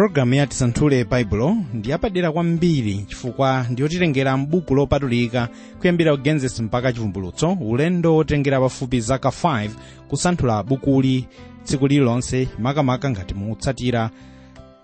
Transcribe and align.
pulogalamu 0.00 0.34
ya 0.34 0.46
tisanthule 0.46 1.04
baibulo 1.04 1.56
ndi 1.74 1.90
yapadera 1.90 2.32
kwambiri 2.32 2.94
chifukwa 3.08 3.66
ndiyotitengera 3.70 4.36
m'buku 4.36 4.74
lopatulika 4.74 5.48
kuyambira 5.80 6.16
genesis 6.16 6.60
mpaka 6.60 6.92
chivumbulutso 6.92 7.52
ulendo 7.52 8.14
wotengera 8.14 8.60
pafupi 8.60 9.00
zaka 9.00 9.28
5 9.28 9.70
kusanthula 10.08 10.62
bukuli 10.62 11.26
tsiku 11.64 11.86
lililonse 11.86 12.48
makamaka 12.58 13.10
ngati 13.10 13.34
mutsatira 13.34 14.10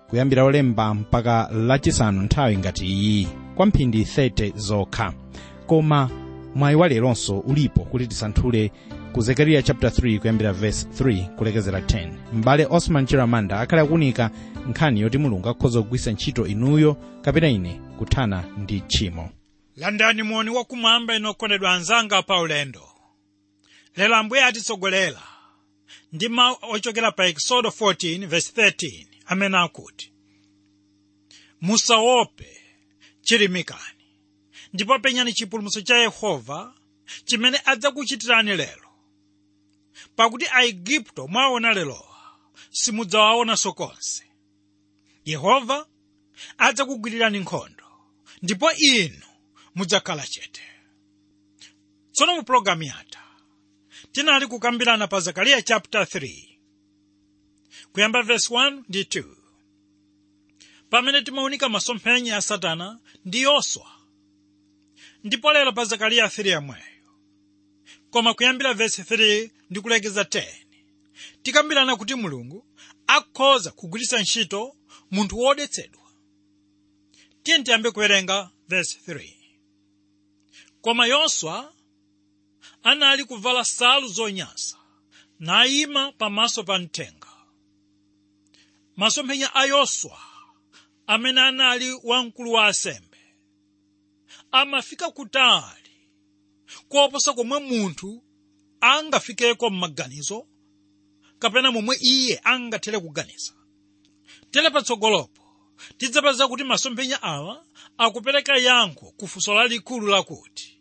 kuyambira 0.09 0.43
olemba 0.43 0.93
mpaka 0.93 1.49
lachisanu 1.53 2.21
nthawi 2.21 2.57
ngati 2.57 2.85
iyi 2.85 3.27
kwa 3.55 3.65
mphindi 3.65 4.01
30 4.03 4.51
zokha. 4.57 5.13
Koma 5.67 6.09
mwayi 6.55 6.75
waleronso 6.75 7.39
ulipo 7.39 7.81
kuti 7.81 8.07
tisanthule 8.07 8.71
ku 9.13 9.21
zekariya 9.21 9.61
chapter 9.61 9.89
3 9.89 10.19
kuyambira 10.19 10.53
verse 10.53 10.87
3 11.03 11.35
kulekezera 11.35 11.79
10 11.79 12.07
m'bale 12.33 12.67
osman 12.69 13.05
chiramanda 13.05 13.59
akhale 13.59 13.81
akunika 13.81 14.29
nkhani 14.69 14.99
yoti 15.01 15.17
mulungu 15.17 15.49
akhoza 15.49 15.81
kugwisa 15.81 16.11
ntchito 16.11 16.47
inuyo 16.47 16.93
kapena 17.21 17.49
ine 17.49 17.81
kuthana 17.97 18.41
ndi 18.57 18.81
tchimo. 18.81 19.31
Landani 19.75 20.23
moni 20.23 20.49
wakumwamba 20.49 21.15
inokondedwa 21.15 21.73
anzanga 21.73 22.21
pa 22.21 22.39
ulendo. 22.41 22.89
Lero 23.95 24.15
ambuye 24.15 24.43
atitsogolera 24.43 25.23
ndi 26.13 26.29
mawu 26.29 26.57
ochokera 26.61 27.11
pa 27.11 27.25
exodo 27.25 27.69
14 27.69 28.27
verse 28.27 28.51
13 28.61 29.07
amene 29.25 29.57
akuti 29.57 30.11
musaope 31.61 32.61
chilimikani. 33.21 33.81
Ndipo 34.73 34.99
penyani 34.99 35.33
chipulumutso 35.33 35.81
cha 35.81 35.97
yehova 35.97 36.73
chimene 37.25 37.61
adzakuchitirani 37.65 38.55
lero. 38.55 38.89
Pakuti 40.15 40.45
aigupto 40.53 41.27
mwaona 41.27 41.73
lerowa 41.73 42.17
simudzawaonanso 42.71 43.73
konse 43.73 44.23
yehova 45.31 45.87
adzakugwirirani 46.57 47.39
nkhondo 47.39 47.83
ndipo 48.41 48.71
inu 48.71 49.25
mudzakhala 49.75 50.25
chete. 50.27 50.61
Tsono 52.13 52.35
mu 52.35 52.43
pologalamu 52.43 52.83
yatha 52.83 53.23
tinali 54.11 54.47
kukambirana 54.47 55.07
pa 55.07 55.19
zakariya 55.19 55.61
chapter 55.61 56.01
3 56.01 56.57
kuyamba 57.93 58.21
verse 58.23 58.53
1 58.53 58.83
ndi 58.89 59.01
2 59.03 59.23
pamene 60.89 61.21
timaunika 61.21 61.69
masomphenya 61.69 62.37
a 62.37 62.41
satana 62.41 62.99
ndi 63.25 63.41
yoswa 63.41 63.91
ndipo 65.23 65.53
lero 65.53 65.71
pa 65.73 65.85
zakariya 65.85 66.25
3 66.25 66.47
yomweyo 66.47 66.85
koma 68.09 68.33
kuyambira 68.33 68.73
verse 68.73 69.01
3 69.01 69.49
ndi 69.69 69.81
kulekeza 69.81 70.21
10 70.23 70.45
tikambirana 71.43 71.95
kuti 71.95 72.15
mulungu 72.15 72.65
akhoza 73.07 73.71
kugwiritsa 73.71 74.19
ntchito 74.21 74.75
munthu 75.11 75.37
wodetsedwa. 75.39 76.07
Tiye 77.43 77.63
tiyambe 77.63 77.91
kuwerenga 77.91 78.49
verse 78.67 78.99
3 79.13 79.33
koma 80.81 81.05
yoswa 81.07 81.73
anali 82.83 83.25
kuvala 83.25 83.61
nsalu 83.61 84.07
zonyansa 84.07 84.77
nayima 85.39 86.11
pamaso 86.11 86.63
pa 86.63 86.79
mthenga. 86.79 87.27
Masomphenya 88.95 89.55
a 89.55 89.65
yoswa 89.65 90.19
amene 91.07 91.41
anali 91.41 91.99
wamkulu 92.03 92.51
wa 92.51 92.67
asembe 92.67 93.17
amafika 94.51 95.11
kutali 95.11 95.91
koposa 96.89 97.33
komwe 97.33 97.59
munthu 97.59 98.23
angafikeko 98.81 99.69
m'maganizo 99.69 100.47
kapena 101.39 101.71
momwe 101.71 101.95
iye 102.01 102.41
angathere 102.43 102.99
kuganiza 102.99 103.53
tere 104.51 104.69
patsogolopo 104.69 105.41
tidzapeza 105.97 106.47
kuti 106.47 106.63
masomphenya 106.63 107.21
awa 107.23 107.65
akupereka 107.97 108.57
yankho 108.57 109.11
ku 109.17 109.27
funso 109.27 109.53
lalikulu 109.53 110.07
lakuti 110.07 110.77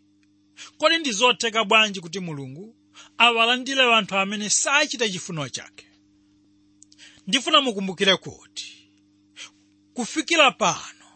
kodi 0.78 0.98
ndi 0.98 1.12
zotheka 1.12 1.64
bwanji 1.64 2.00
kuti 2.00 2.20
mulungu 2.20 2.74
awalandire 3.18 3.94
anthu 3.94 4.16
amene 4.16 4.50
sachita 4.50 5.08
chifuniro 5.08 5.48
chake? 5.48 5.86
Ndifuna 7.26 7.60
mukumbukire 7.60 8.16
kuti 8.16 8.88
kufikira 9.94 10.50
pano 10.50 11.06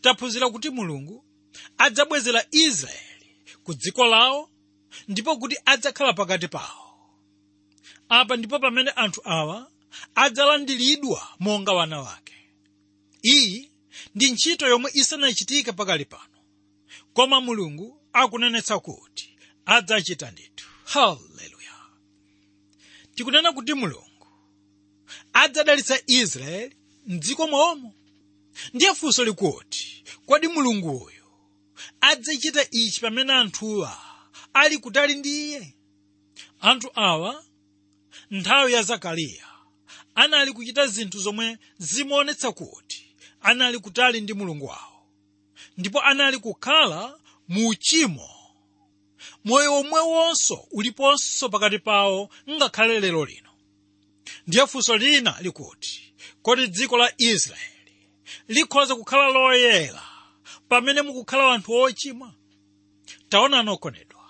taphunzira 0.00 0.50
kuti 0.50 0.70
mulungu 0.70 1.24
adzabwezera 1.78 2.44
israeli 2.50 3.26
ku 3.64 3.74
dziko 3.74 4.06
lawo 4.06 4.50
ndipo 5.08 5.36
kuti 5.36 5.56
adzakhala 5.64 6.12
pakati 6.12 6.48
pawo. 6.48 6.84
Apa 8.08 8.36
ndipo 8.36 8.58
pamene 8.58 8.90
anthu 8.90 9.20
awa 9.24 9.70
adzalandiridwa 10.14 11.28
monga 11.38 11.72
wana 11.72 12.00
wake. 12.00 12.34
Iyi 13.22 13.70
ndi 14.14 14.30
ntchito 14.30 14.66
yomwe 14.68 14.90
isanachitike 14.94 15.72
pakali 15.72 16.04
pano. 16.04 16.38
Koma 17.12 17.40
mulungu 17.40 18.00
akunenetsa 18.12 18.78
kuti 18.78 19.36
adzachita 19.66 20.30
ndithu. 20.30 20.68
Haleluya. 20.84 21.74
Tikunena 23.14 23.52
kuti 23.52 23.74
mulungu 23.74 24.26
adzadalitsa 25.32 25.98
israeli 26.06 26.76
mdziko 27.06 27.46
momo. 27.48 27.94
Ndiye 28.74 28.94
funso 28.94 29.24
likuti 29.24 30.04
kodi 30.26 30.48
mulunguyo 30.48 31.24
adzachita 32.00 32.66
ichi 32.70 33.00
pamene 33.00 33.32
anthuwa 33.32 33.98
ali 34.52 34.78
kutali 34.78 35.14
ndi 35.14 35.48
iye 35.48 35.74
anthu 36.60 36.90
awa 36.94 37.44
nthawi 38.30 38.72
ya 38.72 38.82
zakariya 38.82 39.47
anali 40.22 40.52
kuchita 40.52 40.86
zinthu 40.86 41.18
zomwe 41.18 41.58
zimaonetsa 41.78 42.52
kuti 42.52 43.00
anali 43.40 43.78
kutali 43.78 44.20
ndi 44.20 44.34
mulungu 44.34 44.66
wawo 44.66 45.02
ndipo 45.76 46.00
anali 46.02 46.38
kukhala 46.38 47.18
mu 47.48 47.68
uchimo. 47.68 48.28
Moyo 49.44 49.74
omwe 49.74 50.00
wonso 50.00 50.66
uliponso 50.70 51.48
pakati 51.48 51.78
pawo 51.78 52.30
ngakhale 52.50 53.00
lero 53.00 53.24
lino. 53.24 53.50
Ndiye 54.46 54.66
funso 54.66 54.96
lina 54.96 55.36
likuti 55.40 56.14
kodi 56.42 56.66
dziko 56.68 56.96
la 56.98 57.12
israeli 57.18 57.94
likhoza 58.48 58.94
kukhala 58.96 59.28
loyera 59.30 60.02
pamene 60.68 61.02
mukukhala 61.02 61.52
anthu 61.54 61.72
ochimwa 61.72 62.34
taonani 63.28 63.70
okondedwa 63.70 64.24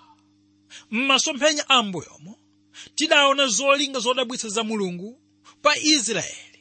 m'masomphenya 0.91 1.69
ambuyomo 1.69 2.39
tidaona 2.95 3.47
zolinga 3.47 3.99
zodabwitsa 3.99 4.49
za 4.49 4.63
mulungu 4.63 5.19
pa 5.61 5.77
israeli 5.77 6.59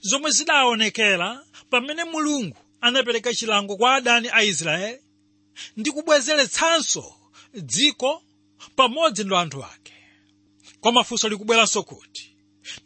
zomwe 0.00 0.30
zidaonekera 0.30 1.44
pamene 1.70 2.04
mulungu 2.04 2.56
anapereka 2.80 3.34
chilango 3.34 3.76
kwa 3.76 3.94
adani 3.94 4.28
a 4.32 4.42
israeli 4.44 5.00
ndi 5.76 5.90
kubwezeretsanso 5.90 7.14
dziko 7.54 8.22
pamodzi 8.76 9.24
ndi 9.24 9.34
anthu 9.34 9.64
ake. 9.64 9.92
Koma 10.80 11.04
funso 11.04 11.28
likubweranso 11.28 11.82
kuti 11.82 12.30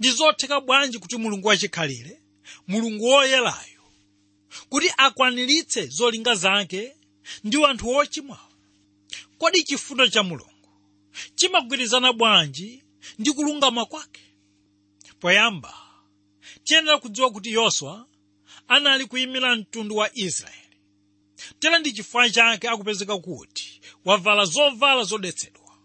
ndi 0.01 0.11
zotheka 0.11 0.61
bwanji 0.61 0.99
kuti 0.99 1.17
mulungu 1.17 1.49
wachikhalire 1.49 2.21
mulungu 2.69 3.05
woyerayo 3.05 3.83
kuti 4.69 4.91
akwaniritse 4.97 5.87
zolinga 5.87 6.35
zake 6.35 6.97
ndi 7.45 7.65
anthu 7.65 7.91
ochimwawo 7.97 8.53
kodi 9.39 9.63
chifundo 9.65 10.09
cha 10.09 10.23
mulungu 10.23 10.69
chimagwirizana 11.35 12.13
bwanji 12.13 12.83
ndi 13.19 13.33
kulungama 13.33 13.85
kwake 13.85 14.21
poyamba 15.29 15.75
tiyenera 16.65 16.99
kudziwa 16.99 17.31
kuti 17.31 17.53
yoswa 17.53 18.07
anali 18.69 19.07
kuyimira 19.07 19.57
mtundu 19.57 19.97
wa 19.97 20.11
israeli. 20.15 20.77
Tere 21.59 21.79
ndi 21.79 21.93
chifukwa 21.93 22.31
chake 22.31 22.69
akupezeka 22.69 23.19
kuti 23.19 23.81
wavala 24.05 24.45
zovala 24.45 25.05
zodetsedwa. 25.05 25.79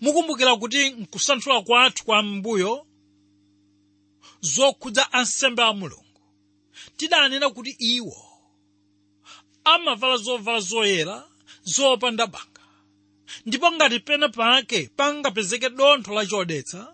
Mukumbukira 0.00 0.56
kuti 0.56 0.90
mkusanthula 0.90 1.62
kwathu 1.62 2.04
kwa 2.04 2.22
mbuyo 2.22 2.86
zokhudza 4.40 5.12
ansembe 5.12 5.62
a 5.62 5.72
mulungu. 5.72 6.20
Tidanena 6.96 7.50
kuti 7.50 7.70
iwo 7.78 8.26
amavala 9.64 10.16
zovala 10.16 10.60
zoyera 10.60 11.28
zopanda 11.64 12.26
banga 12.26 12.62
ndipo 13.46 13.72
ngati 13.72 14.00
pena 14.00 14.28
pake 14.28 14.90
pangapezeke 14.96 15.70
dontho 15.70 16.14
la 16.14 16.26
chodetsa 16.26 16.93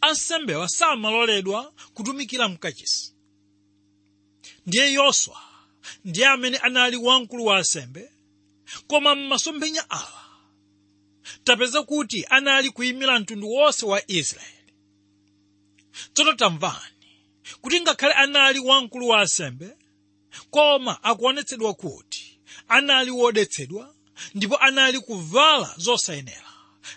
ansembewa 0.00 0.68
samaloledwa 0.68 1.72
kutumikira 1.94 2.48
mkachisi. 2.48 3.14
Ndiye 4.66 4.92
yoswa. 4.92 5.40
Ndiye 6.04 6.26
amene 6.26 6.56
anali 6.58 6.96
wamkulu 6.96 7.44
wa 7.44 7.56
ansembe. 7.58 8.10
Koma 8.86 9.14
m'masomphenya 9.14 9.90
awa. 9.90 10.22
Tapeza 11.44 11.82
kuti 11.82 12.26
anali 12.30 12.70
kuyimira 12.70 13.20
mtundu 13.20 13.50
wonse 13.50 13.86
wa 13.86 14.10
israeli. 14.10 14.72
Tsono 16.14 16.32
tamvani. 16.32 17.06
Kuti 17.60 17.80
ngakhale 17.80 18.12
anali 18.14 18.58
wamkulu 18.58 19.08
wa 19.08 19.20
ansembe 19.20 19.76
koma 20.50 21.02
akuonetsedwa 21.04 21.74
kuti 21.74 22.38
anali 22.68 23.10
wodetsedwa 23.10 23.94
ndipo 24.34 24.56
anali 24.56 25.00
kuvala 25.00 25.74
zosayenera. 25.76 26.48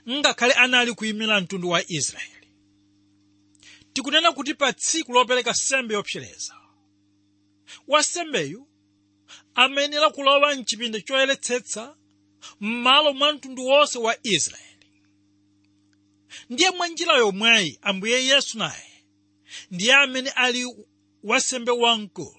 Ngakhale 0.10 0.54
anali 0.54 0.94
kuyimira 0.94 1.42
mtundu 1.42 1.70
wa 1.70 1.84
israeli 1.92 2.35
tikunena 3.96 4.32
kuti 4.32 4.54
pa 4.54 4.74
tsiku 4.74 5.14
lopereka 5.14 5.54
sembe 5.54 5.94
yopsereza. 5.94 6.54
Wansembeyu 7.88 8.68
amayenera 9.56 10.10
kulowa 10.10 10.56
mchipinda 10.56 11.02
choyeretsetsa 11.02 11.96
m'malo 12.62 13.14
mwa 13.14 13.34
mtundu 13.34 13.66
wonse 13.66 13.98
wa 14.00 14.18
israeli. 14.24 14.88
Ndiye 16.50 16.70
mwa 16.72 16.88
njira 16.88 17.18
yomweyi 17.18 17.80
ambuye 17.82 18.26
yesu 18.26 18.58
naye 18.58 19.04
ndiye 19.72 19.94
amene 19.96 20.30
ali 20.30 20.66
wansembe 21.24 21.72
wamkulu 21.72 22.36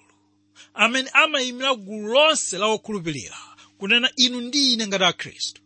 amene 0.73 1.09
amayimira 1.13 1.75
gulu 1.75 2.07
lonse 2.07 2.57
la 2.57 2.65
okhulupirira 2.65 3.37
kunena 3.77 4.11
inu 4.15 4.41
ndi 4.41 4.73
ine 4.73 4.87
ngati 4.87 5.03
akhristu 5.03 5.61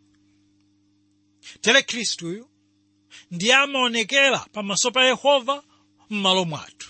tere 1.62 1.82
khristuyu 1.84 2.50
ndiye 3.32 3.54
amaonekera 3.56 4.40
pamaso 4.40 4.92
pa 4.92 5.04
yehova 5.06 5.64
m'malo 6.12 6.46
mwathu. 6.46 6.90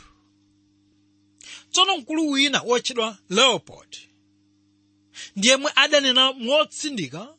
Tsono 1.72 1.98
mkulu 1.98 2.30
wina 2.30 2.62
wotchedwa 2.62 3.18
leopold 3.30 3.98
ndiyemwe 5.36 5.72
adanena 5.76 6.34
motsindika 6.34 7.36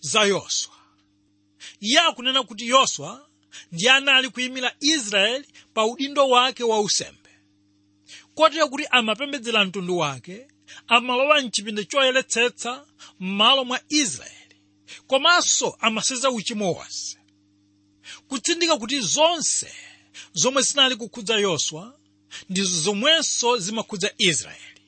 za 0.00 0.22
yoswa. 0.24 0.74
Iye 1.80 2.00
akunena 2.00 2.42
kuti 2.42 2.68
yoswa 2.68 3.28
ndiye 3.72 3.90
anali 3.90 4.28
kuyimira 4.30 4.76
israeli 4.80 5.48
pa 5.74 5.86
udindo 5.86 6.28
wake 6.28 6.64
wa 6.64 6.80
usembe. 6.80 7.30
Kotero 8.34 8.68
kuti 8.68 8.86
amapembedzera 8.90 9.64
mtundu 9.64 9.98
wake 9.98 10.48
amalowa 10.86 11.40
mchipinda 11.42 11.84
choyeretsetsa 11.84 12.86
m'malo 13.20 13.64
mwa 13.64 13.80
israeli 13.88 14.56
komanso 15.06 15.76
amaseza 15.80 16.30
uchimo 16.30 16.72
wonse 16.72 17.18
kutsindika 18.28 18.76
kuti 18.76 19.00
zonse 19.00 19.72
zomwe 20.32 20.62
zinali 20.62 20.96
kukhudza 20.96 21.34
yoswa 21.38 21.98
ndizo 22.48 22.80
zomwenso 22.80 23.58
zimakhudza 23.58 24.10
israeli. 24.18 24.80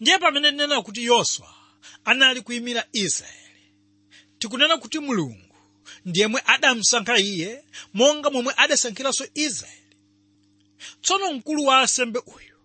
Ndiye 0.00 0.18
pamene 0.18 0.50
tinena 0.50 0.82
kuti 0.82 1.04
yoswa 1.04 1.54
anali 2.04 2.40
kuyimira 2.40 2.84
israeli. 2.92 3.36
Tikunena 4.38 4.78
kuti 4.78 4.98
mulungu 4.98 5.54
ndiyemwe 6.04 6.42
adamusankha 6.46 7.18
iye 7.18 7.64
monga 7.94 8.30
momwe 8.30 8.54
adasankhiranso 8.56 9.26
israeli. 9.34 9.82
Tsono 11.02 11.32
mkulu 11.32 11.64
wa 11.64 11.80
asembe 11.80 12.18
uyu 12.18 12.56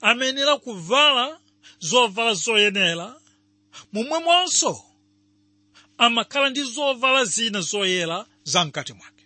amayenera 0.00 0.56
kuvala 0.58 1.40
zovala 1.78 2.34
zoyenera 2.34 3.20
momwemonso 3.92 4.84
amakhala 5.98 6.50
ndi 6.50 6.62
zovala 6.62 7.24
zina 7.24 7.60
zoyera 7.60 8.26
zamkati 8.44 8.92
mwake 8.92 9.19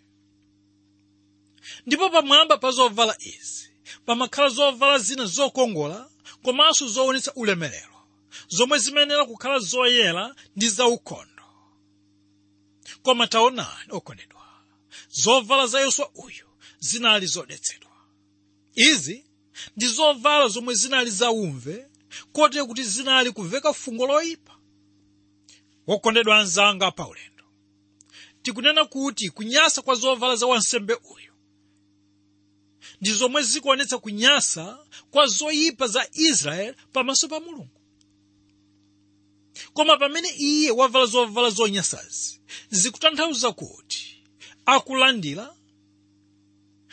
ndipo 1.86 2.10
pamwamba 2.10 2.56
pa 2.56 2.70
zovala 2.70 3.16
izi 3.20 3.68
pamakhala 4.06 4.48
zovala 4.48 4.98
zina 4.98 5.24
zokongola 5.26 6.10
komanso 6.42 6.88
zoonetsa 6.88 7.32
ulemerero 7.34 7.98
zomwe 8.48 8.78
zimayenera 8.78 9.24
kukhala 9.24 9.58
zoyera 9.58 10.34
ndi 10.56 10.68
zaukhondo 10.68 11.42
koma 13.02 13.26
taonani 13.26 13.90
okondedwa 13.90 14.42
zovala 15.10 15.66
za 15.66 15.80
yoswa 15.80 16.10
uyu 16.14 16.46
zinali 16.78 17.26
zodetsedwa. 17.26 17.90
Izi 18.74 19.24
ndi 19.76 19.86
zovala 19.86 20.48
zomwe 20.48 20.74
zinali 20.74 21.10
zaumve 21.10 21.88
kotero 22.32 22.66
kuti 22.66 22.82
zinali 22.84 23.32
kuveka 23.32 23.72
fungo 23.72 24.06
loyipa. 24.06 24.56
Wokondedwa 25.86 26.38
anzanga 26.38 26.90
paulendo 26.90 27.44
tikunena 28.42 28.84
kuti 28.84 29.30
kunyasa 29.30 29.82
kwa 29.82 29.94
zovala 29.94 30.36
za 30.36 30.46
wansembe 30.46 30.94
uyu 30.94 31.32
ndi 33.04 33.12
zomwe 33.12 33.42
zikuonetsa 33.42 33.98
kunyasa 33.98 34.78
kwa 35.10 35.26
zoyipa 35.26 35.86
za 35.86 36.08
israeli 36.12 36.76
pamaso 36.92 37.28
pa 37.28 37.40
mulungu. 37.40 37.80
Koma 39.74 39.96
pamene 39.96 40.28
iye 40.28 40.70
wavala 40.70 41.06
zovala 41.06 41.50
zonyasazi 41.50 42.40
zikutanthauza 42.70 43.52
kuti 43.52 44.22
akulandira 44.66 45.54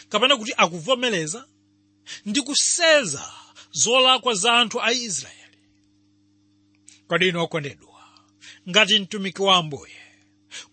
kapena 0.10 0.38
kuti 0.38 0.54
akuvomereza 0.58 1.48
ndi 2.26 2.42
kuseza 2.42 3.32
zolakwa 3.72 4.34
za 4.34 4.54
anthu 4.54 4.82
a 4.82 4.92
israeli. 4.94 5.58
Kodi 7.08 7.28
inu 7.28 7.42
okondedwa 7.44 8.04
ngati 8.70 9.00
mtumiki 9.00 9.42
wa 9.42 9.56
ambuye 9.56 9.98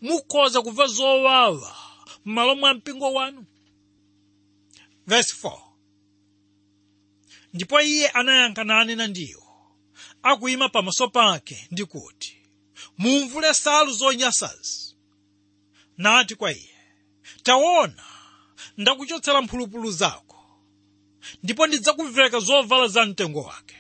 mukhoza 0.01 0.63
kubva 0.63 0.87
zowawa 0.87 1.77
m'malo 2.25 2.55
mwa 2.57 2.75
mpingo 2.75 3.13
wanu 3.13 3.45
verse 5.09 5.33
4 5.43 5.61
ndipo 7.55 7.81
iye 7.81 8.09
anayankha 8.09 8.65
nanena 8.65 9.07
ndiwo? 9.07 9.45
Akuyima 10.23 10.69
pamaso 10.69 11.09
pake 11.09 11.69
ndi 11.71 11.85
kuti 11.85 12.37
mumvule 12.99 13.51
nsalu 13.51 13.93
zonyansazi 13.93 14.95
nati 15.97 16.35
kwa 16.35 16.53
iye 16.53 16.75
taona 17.43 18.05
ndakuchotsera 18.77 19.43
mphulupulu 19.43 19.91
zako 19.91 20.45
ndipo 21.43 21.67
ndidzakuveka 21.67 22.41
zovala 22.41 22.87
za 22.89 23.07
mtengo 23.07 23.41
wake. 23.43 23.77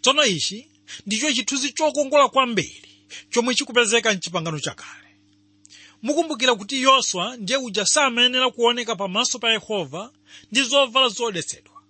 Tsono 0.00 0.24
ichi 0.24 0.70
ndicho 1.06 1.32
chithunzi 1.32 1.72
chokongola 1.72 2.28
kwambiri 2.28 2.88
chomwe 3.30 3.54
chikupezeka 3.54 4.12
mchipangano 4.14 4.60
chakale 4.60 5.01
mukumbukira 6.02 6.54
kuti 6.54 6.82
yoswa 6.82 7.36
ndiye 7.36 7.58
uja 7.58 7.86
samayenera 7.86 8.50
kuoneka 8.50 8.96
pamaso 8.96 9.38
pa 9.38 9.50
yehova 9.52 10.12
ndi 10.50 10.62
zovala 10.62 11.08
zodetsedwa 11.08 11.82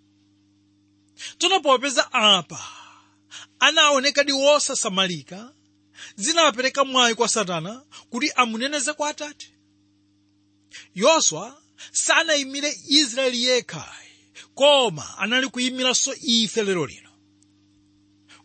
tsono 1.38 1.60
popeza 1.60 2.12
apa 2.12 2.60
anaonekadi 3.58 4.32
wosasamalika 4.32 5.52
zinapereka 6.16 6.84
mwayi 6.84 7.14
kwa 7.14 7.28
satana 7.28 7.84
kuti 8.10 8.30
amuneneze 8.36 8.92
kwa 8.92 9.08
atate. 9.08 9.52
Yoswa 10.94 11.62
sanayimire 11.92 12.76
israeli 12.88 13.44
yekhayi 13.44 14.08
koma 14.54 15.18
anali 15.18 15.48
kuyimiranso 15.48 16.14
ife 16.22 16.62
lero 16.62 16.86
lino. 16.86 17.10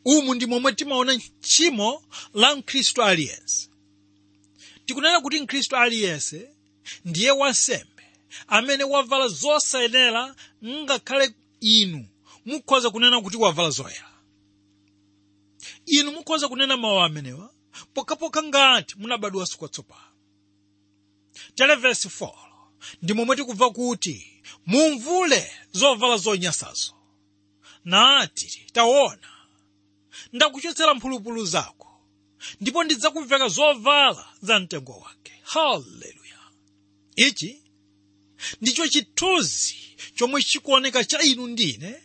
Umu 0.05 0.33
ndi 0.35 0.45
momwe 0.45 0.73
timaona 0.73 1.17
tchimo 1.41 2.03
la 2.33 2.55
mkhristu 2.55 3.03
aliyense 3.03 3.69
tikunena 4.87 5.21
kuti 5.21 5.39
mkhristu 5.41 5.75
aliyense 5.75 6.49
ndiye 7.05 7.31
wansembe 7.31 8.03
amene 8.47 8.83
wavala 8.83 9.27
zosayenera 9.27 10.35
ngakhale 10.65 11.35
inu 11.59 12.07
mukhoza 12.45 12.89
kunena 12.89 13.21
kuti 13.21 13.37
wavala 13.37 13.69
zoyera. 13.69 14.11
Inu 15.85 16.11
mukhoza 16.11 16.47
kunena 16.47 16.77
mawu 16.77 16.99
amenewa 16.99 17.53
pokhapokha 17.93 18.43
ngati 18.43 18.95
munabadwanso 18.97 19.57
kwatsopano 19.57 20.11
tere 21.55 21.75
vesi 21.75 22.07
4 22.07 22.31
ndi 23.01 23.13
momwe 23.13 23.35
kuti 23.73 24.41
mumvule 24.65 25.51
zovala 25.71 26.17
zonyansazo 26.17 26.93
nati 27.85 28.65
taona 28.73 29.29
ndakuchotsera 30.33 30.93
mphulupulu 30.93 31.45
zako 31.45 31.76
ndipo 32.61 32.83
ndidzakuveka 32.83 33.47
zovala 33.47 34.27
za 34.41 34.59
mtengo 34.59 34.91
wake. 34.97 35.33
Haleluya 35.43 36.39
ichi 37.15 37.63
ndicho 38.61 38.87
chithunzi 38.87 39.75
chomwe 40.15 40.43
chikuoneka 40.43 41.03
cha 41.03 41.21
inu 41.21 41.47
ndine 41.47 42.03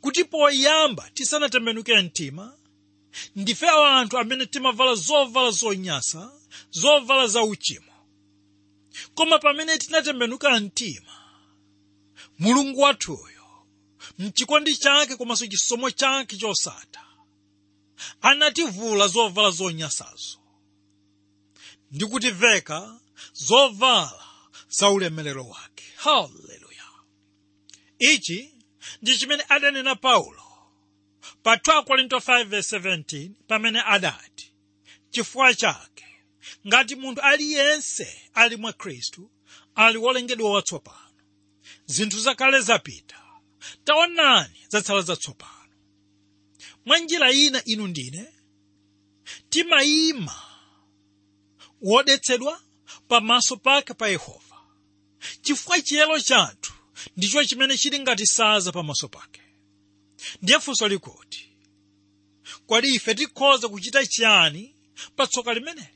kuti 0.00 0.24
poyamba 0.24 1.10
tisanatembenuke 1.10 2.02
mtima 2.02 2.58
ndife 3.36 3.68
anthu 3.68 4.18
amene 4.18 4.46
timavala 4.46 4.94
zovala 4.94 5.50
zonyasa 5.50 6.32
zovala 6.70 7.26
za 7.26 7.42
uchimo. 7.42 7.92
Koma 9.14 9.38
pamene 9.38 9.78
tinatembenuka 9.78 10.60
mtima 10.60 11.12
mulungu 12.38 12.80
wathuyo 12.80 13.44
mchikondi 14.18 14.76
chake 14.76 15.16
komanso 15.16 15.46
chisomo 15.46 15.90
chake 15.90 16.36
chosatha 16.36 17.04
anativula 18.20 19.08
zovala 19.08 19.50
zonyasazo 19.50 20.38
ndi 21.90 22.06
kutiveka 22.06 23.00
zovala 23.32 24.24
za 24.68 24.90
ulemerero 24.90 25.44
wake. 25.48 25.84
Haleluya 25.96 26.84
ichi 27.98 28.54
ndi 29.02 29.18
chimene 29.18 29.44
adanena 29.48 29.94
paulo 29.94 30.42
pa 31.42 31.54
2 31.54 31.84
korinto 31.84 32.16
5:17 32.16 33.30
pamene 33.48 33.82
adati 33.86 34.52
chifukwa 35.10 35.54
chake 35.54 36.04
ngati 36.66 36.96
munthu 36.96 37.20
aliyense 37.20 38.30
ali 38.34 38.56
mwa 38.56 38.72
khristu 38.72 39.30
ali 39.74 39.98
wolengedwa 39.98 40.50
watsopano. 40.52 40.98
Zinthu 41.86 42.20
zakale 42.20 42.60
zapita. 42.60 43.16
Taonani 43.84 44.58
zatsala 44.68 45.02
zatsopano 45.02 45.57
mwa 46.88 46.98
njira 46.98 47.32
ina 47.32 47.64
inu 47.64 47.86
ndine. 47.86 48.26
Timayima 49.50 50.34
wodetsedwa 51.82 52.60
pamaso 53.08 53.56
pake 53.56 53.94
pa 53.94 54.08
yehova. 54.08 54.56
Chifukwa 55.42 55.80
chiyero 55.80 56.20
chathu 56.20 56.72
ndicho 57.16 57.44
chimene 57.44 57.76
chili 57.78 57.98
ngati 58.00 58.26
saza 58.26 58.72
pamaso 58.72 59.08
pake. 59.08 59.40
Ndiye 60.42 60.60
funso 60.60 60.88
likuti 60.88 61.48
kodi 62.66 62.94
ife 62.94 63.14
tikhoza 63.14 63.68
kuchita 63.68 64.06
chiyani 64.06 64.74
pa 65.16 65.26
tsoka 65.26 65.54
limeneli 65.54 65.88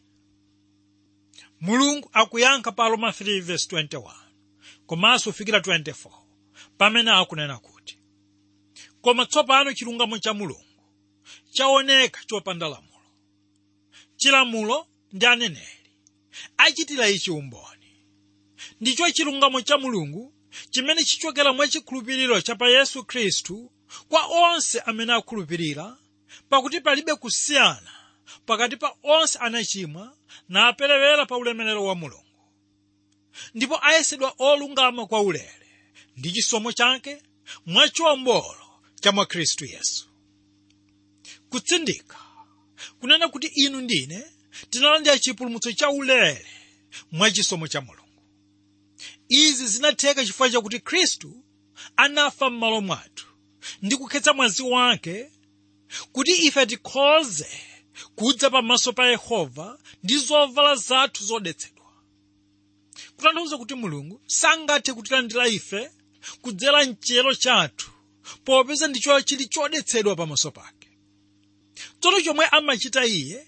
mulungu 1.61 2.11
akuyankha 2.13 2.73
pa 2.73 2.89
roma 2.89 3.09
3:21 3.11 4.15
komanso 4.87 5.31
kufikira 5.31 5.59
24 5.59 6.11
pamene 6.79 7.11
akunena 7.11 7.59
kuti 7.59 7.99
koma 9.03 9.27
tsopano 9.27 9.73
chilungamo 9.73 10.19
cha 10.19 10.35
mulungu 10.35 10.72
chaoneka 11.53 12.21
chopanda 12.27 12.69
lamulo 12.69 13.07
chilamulo 14.17 14.87
ndi 15.13 15.27
aneneri 15.27 15.79
achitira 16.57 17.09
ichi 17.09 17.31
umboni. 17.31 17.91
Ndicho 18.81 19.11
chilungamo 19.11 19.61
cha 19.61 19.79
mulungu 19.79 20.35
chimene 20.71 21.05
chichokera 21.05 21.53
mwa 21.53 21.69
chikhulupiriro 21.69 22.41
cha 22.41 22.57
yesu 22.69 23.05
khristu 23.05 23.73
kwa 24.09 24.27
onse 24.27 24.81
amene 24.81 25.13
akhulupirira 25.13 25.97
pakuti 26.49 26.81
palibe 26.81 27.15
kusiyana 27.15 27.93
pakati 28.47 28.77
pa 28.77 28.95
onse 29.03 29.39
anachimwa 29.39 30.17
naperewera 30.49 31.27
pa 31.27 31.37
ulemerero 31.37 31.85
wa 31.85 31.95
mulungu. 31.95 32.27
Ndipo 33.55 33.79
ayesedwa 33.85 34.35
olungama 34.39 35.07
kwa 35.07 35.21
ulere 35.21 35.67
ndi 36.17 36.33
chisomo 36.33 36.73
chake 36.73 37.23
mwachiwombolo 37.67 38.67
cha 39.01 39.13
mwa 39.13 39.27
khristu 39.27 39.65
yesu 39.65 40.09
kutsindika. 41.53 42.19
Kunena 43.01 43.29
kuti 43.29 43.47
inu 43.47 43.81
ndine 43.81 44.25
tinalandira 44.71 45.19
chipulumutso 45.19 45.73
cha 45.73 45.91
ulere 45.91 46.47
mwa 47.13 47.31
chisomo 47.31 47.69
cha 47.69 47.81
mulungu. 47.81 48.23
Izi 49.29 49.67
zinatheka 49.67 50.25
chifukwa 50.27 50.51
chakuti 50.51 50.79
khristu 50.81 51.45
anafa 51.97 52.51
m'malo 52.51 52.81
mwathu 52.81 53.27
ndi 53.83 53.97
kukhetsa 53.97 54.33
mwazi 54.33 54.63
wake 54.63 55.31
kuti 56.13 56.33
ife 56.33 56.67
tikhoze 56.67 57.49
kudza 58.17 58.51
pamaso 58.51 58.93
pa 58.93 59.07
yehova 59.07 59.79
ndi 60.03 60.17
zovala 60.19 60.75
zathu 60.75 61.25
zodetsedwa. 61.25 61.93
Kutanthauza 63.17 63.57
kuti 63.59 63.75
mulungu 63.75 64.21
sangathe 64.27 64.93
kutilandira 64.95 65.49
ife 65.49 65.91
kudzera 66.43 66.85
mchiyero 66.85 67.35
chathu 67.35 67.91
popeza 68.45 68.89
ndicho 68.89 69.21
chili 69.21 69.47
chodetsedwa 69.49 70.17
pamaso 70.17 70.51
pake 70.51 70.82
tsono 72.03 72.21
chomwe 72.21 72.47
amachita 72.47 73.05
iye 73.07 73.47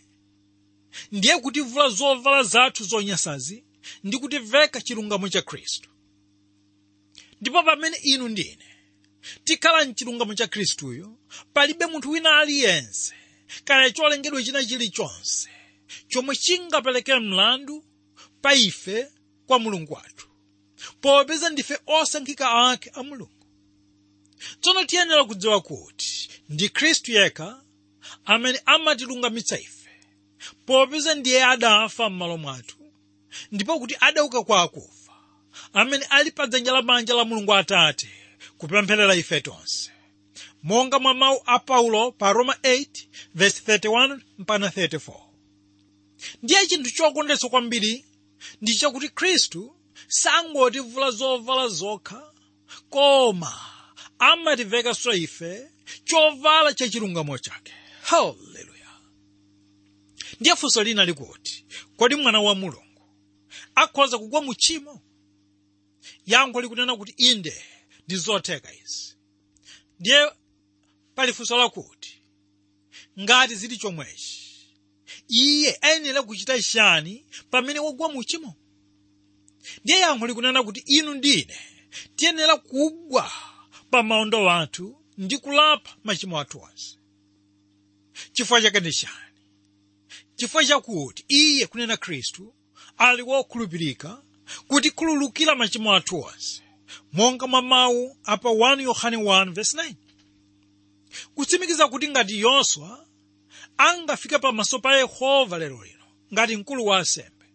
ndiye 1.12 1.38
kutivula 1.38 1.88
zovala 1.88 2.42
zathu 2.42 2.84
zonyansazi 2.84 3.64
ndi 4.04 4.18
kutiveka 4.18 4.80
chilungamo 4.80 5.28
cha 5.28 5.42
khristu 5.42 5.88
ndipo 7.40 7.62
pamene 7.62 7.96
inu 7.96 8.28
ndine 8.28 8.66
tikhala 9.44 9.84
mchilungamo 9.84 10.34
cha 10.34 10.46
khristuyo 10.46 11.18
palibe 11.52 11.86
munthu 11.86 12.10
wina 12.10 12.38
aliyense 12.38 13.14
kaya 13.64 13.90
cholengedwa 13.90 14.42
china 14.42 14.64
chilichonse 14.64 15.48
chomwe 16.08 16.36
chingapereke 16.36 17.14
mlandu 17.14 17.84
pa 18.42 18.54
ife 18.54 19.08
kwa 19.46 19.58
mulungu 19.58 19.92
wathu. 19.92 20.26
Popeza 21.00 21.50
ndife 21.50 21.78
osankhika 21.86 22.50
ake 22.70 22.90
a 22.94 23.02
mulungu. 23.02 23.46
Tsono 24.60 24.84
tiyenera 24.84 25.24
kudziwa 25.24 25.60
kuti 25.60 26.28
ndi 26.48 26.68
khristu 26.68 27.12
yekha 27.12 27.63
amene 28.24 28.60
amatilungamitsa 28.66 29.58
ife. 29.58 29.90
Popeza 30.66 31.14
ndiye 31.14 31.44
adafa 31.44 32.10
m'malo 32.10 32.36
mwathu 32.36 32.76
ndipo 33.52 33.78
kuti 33.78 33.96
adauka 34.00 34.42
kwa 34.44 34.62
akufa 34.62 35.12
amene 35.72 36.04
ali 36.10 36.30
pa 36.30 36.46
dzanja 36.46 36.72
lamanja 36.72 37.14
la 37.14 37.24
mulungu 37.24 37.54
atate 37.54 38.10
kupempherera 38.58 39.14
ife 39.14 39.40
tonse. 39.40 39.90
Monga 40.62 40.98
mwa 40.98 41.14
mawu 41.14 41.42
a 41.46 41.58
paulo 41.58 42.12
pa 42.12 42.32
roma 42.32 42.52
8:31 42.62 44.20
mpana 44.38 44.68
34 44.68 45.12
ndiye 46.42 46.66
chinthu 46.66 46.90
chokondetsa 46.90 47.48
kwambiri 47.48 48.04
ndi 48.62 48.74
chakuti 48.74 49.08
khristu 49.08 49.76
sangotivula 50.08 51.10
zovala 51.10 51.68
zokha 51.68 52.32
koma 52.90 53.52
amativekanso 54.18 55.12
ife 55.12 55.70
chovala 56.04 56.74
chachilungamo 56.74 57.38
chake 57.38 57.72
haleluya 58.04 58.90
ndiye 60.40 60.56
funso 60.56 60.82
lina 60.82 61.04
likuti 61.04 61.64
kodi 61.96 62.14
mwana 62.14 62.40
wa 62.40 62.54
mulungu 62.54 63.02
akhoza 63.74 64.18
kugwa 64.18 64.42
mu 64.42 64.54
tchimo? 64.54 65.00
Yankho 66.26 66.60
likunena 66.60 66.96
kuti 66.96 67.12
inde 67.16 67.64
ndi 68.06 68.16
zotheka 68.16 68.74
izi. 68.74 69.16
Ndiye 70.00 70.32
pali 71.14 71.32
funso 71.32 71.56
lakuti 71.56 72.18
ngati 73.20 73.54
zili 73.54 73.76
chomwechi 73.76 74.40
iye 75.28 75.78
ayenera 75.80 76.22
kuchita 76.22 76.62
chani 76.62 77.26
pamene 77.50 77.78
wagwa 77.78 78.08
mu 78.12 78.24
tchimo? 78.24 78.54
Ndiye 79.84 79.98
yankho 79.98 80.26
likunena 80.26 80.62
kuti 80.62 80.80
inu 80.80 81.14
ndine 81.14 81.56
tiyenera 82.16 82.56
kugwa 82.56 83.32
pa 83.90 84.02
maondo 84.02 84.50
athu 84.50 85.02
ndi 85.18 85.38
kulapa 85.38 85.96
machimo 86.04 86.40
athu 86.40 86.58
onse 86.62 86.98
chifukwa 88.32 88.62
chake 88.62 88.80
ndi 88.80 88.92
chifukwa 90.36 90.64
chakuti 90.64 91.24
iye 91.28 91.66
kunena 91.66 91.96
khristu 91.96 92.54
ali 92.98 93.22
wokhulupirika 93.22 94.22
kuti 94.68 94.90
khululukira 94.90 95.54
machimo 95.54 95.94
athu 95.94 96.20
onse 96.20 96.62
monga 97.12 97.46
mwa 97.46 97.62
mawu 97.62 98.16
apa 98.24 98.48
1 98.48 98.80
yohane 98.82 99.16
1 99.16 99.50
verse 99.52 99.76
9 99.76 99.94
kutsimikiza 101.34 101.88
kuti 101.88 102.08
ngati 102.08 102.40
yoswa 102.40 103.06
angafike 103.76 104.38
pamaso 104.38 104.78
pa 104.78 104.96
yehova 104.96 105.58
lero 105.58 105.84
lino 105.84 106.04
ngati 106.32 106.56
mkulu 106.56 106.86
wa 106.86 106.98
asembe 106.98 107.46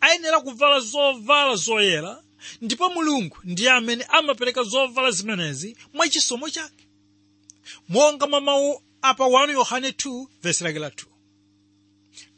ayenera 0.00 0.40
kuvala 0.40 0.80
zovala 0.80 1.54
zoyera 1.56 2.22
ndipo 2.60 2.88
mulungu 2.90 3.36
ndiye 3.44 3.70
amene 3.70 4.04
amapereka 4.04 4.62
zovala 4.62 5.10
zimenezi 5.10 5.76
mwa 5.94 6.08
chisomo 6.08 6.50
chake. 6.50 6.84
Monga 7.88 8.26
mwa 8.26 8.40
mawu 8.40 8.82
apa 9.02 9.24
1 9.24 9.50
yohane 9.52 9.88
2 9.90 10.26
verse 10.42 10.64
lake 10.64 10.78
la 10.78 10.88
2 10.88 11.04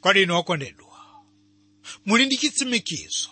kodi 0.01 0.23
inu 0.23 0.37
okondedwa 0.37 1.01
muli 2.07 2.27
ndi 2.27 2.37
chitsimikizo 2.37 3.31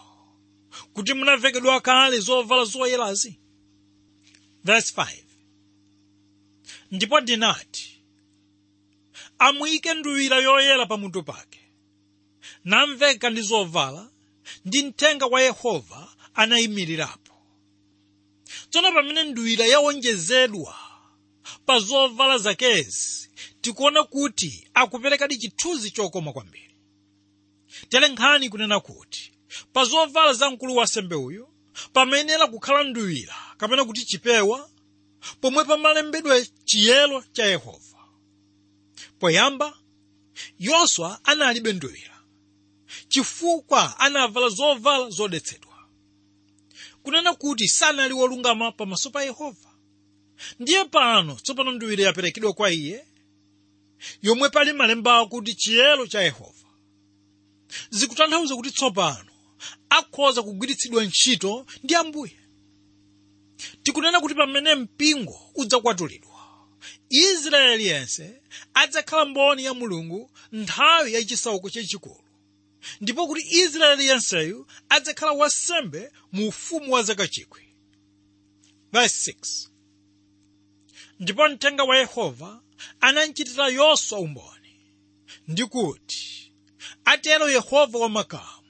kuti 0.94 1.14
munavekedwa 1.14 1.80
kale 1.80 2.18
zovala 2.20 2.64
zoyerazi 2.64 3.38
verse 4.64 4.92
5 4.96 5.22
ndipo 6.90 7.20
ndinati 7.20 8.00
amuyike 9.38 9.94
nduwira 9.94 10.36
yoyera 10.36 10.86
pamutu 10.86 11.22
pake. 11.22 11.60
Namveka 12.64 13.30
ndi 13.30 13.40
zovala 13.42 14.10
ndi 14.64 14.82
mthenga 14.82 15.26
wa 15.26 15.42
yehova 15.42 16.08
anayimirirapo. 16.34 17.34
Tsono 18.70 18.92
pamene 18.92 19.24
nduwira 19.24 19.66
yawonjezedwa 19.66 20.76
pa 21.66 21.78
zovala 21.78 22.38
zakezi 22.38 23.30
tikuona 23.60 24.04
kuti 24.04 24.68
akuperekadi 24.74 25.36
chithunzi 25.38 25.90
chokoma 25.90 26.32
kwambiri. 26.32 26.74
Tere 27.88 28.08
nkhani 28.08 28.50
kunena 28.50 28.80
kuti 28.80 29.32
pa 29.72 29.84
zovala 29.84 30.32
za 30.32 30.50
mkulu 30.50 30.76
wa 30.76 30.86
sembe 30.86 31.14
uyu 31.14 31.48
pamayenera 31.92 32.46
kukhala 32.46 32.82
nduwira 32.82 33.36
kapena 33.56 33.84
kuti 33.84 34.04
chipewa 34.04 34.70
pomwe 35.40 35.64
pamalembedwa 35.64 36.44
chiyero 36.64 37.24
cha 37.32 37.44
yehova. 37.46 37.98
Poyamba 39.18 39.78
yoswa 40.58 41.20
analibe 41.24 41.72
nduwira 41.72 42.18
chifukwa 43.08 44.00
anavala 44.00 44.48
zovala 44.48 45.10
zodetsedwa. 45.10 45.68
Kunena 47.02 47.34
kuti 47.34 47.68
sanali 47.68 48.14
wolungama 48.14 48.72
pamaso 48.72 49.10
pa 49.10 49.24
yehova 49.24 49.67
ndiye 50.60 50.84
pano 50.84 51.34
tsopano 51.34 51.72
nduwira 51.72 52.04
yaperekedwa 52.04 52.52
kwa 52.52 52.70
iye. 52.72 53.04
Yomwe 54.22 54.48
pali 54.48 54.72
malemba 54.72 55.18
akuti 55.18 55.54
chiyero 55.54 56.06
cha 56.06 56.20
yehova. 56.22 56.68
Zikutanthauza 57.90 58.56
kuti 58.56 58.70
tsopano 58.70 59.30
akhoza 59.90 60.42
kugwiritsidwa 60.42 61.04
ntchito 61.04 61.66
ndi 61.84 61.94
ambuye. 61.94 62.36
Tikunena 63.82 64.20
kuti 64.20 64.34
pamene 64.34 64.74
mpingo 64.74 65.50
udzakwatulidwa 65.54 66.28
israeli 67.10 67.86
yense 67.86 68.40
adzakhala 68.74 69.24
mboni 69.24 69.64
ya 69.64 69.74
mulungu 69.74 70.30
nthawi 70.52 71.12
yachisautso 71.14 71.70
chachikulu 71.70 72.24
ndipo 73.00 73.26
kuti 73.26 73.42
israeli 73.60 74.06
yenseyu 74.06 74.66
adzakhala 74.88 75.32
wasembe 75.32 76.12
mu 76.32 76.48
ufumu 76.48 76.92
wa 76.92 77.02
zaka 77.02 77.28
chikwi. 77.28 77.62
Verse 78.92 79.32
6 79.32 79.68
ndipo 81.20 81.48
mthenga 81.48 81.84
wa 81.84 81.96
yehova 81.98 82.60
anamchitira 83.00 83.68
yoswa 83.68 84.18
umboni. 84.18 84.72
Ndikuti 85.48 86.52
atero 87.04 87.50
yehova 87.50 87.98
wamakamu 87.98 88.62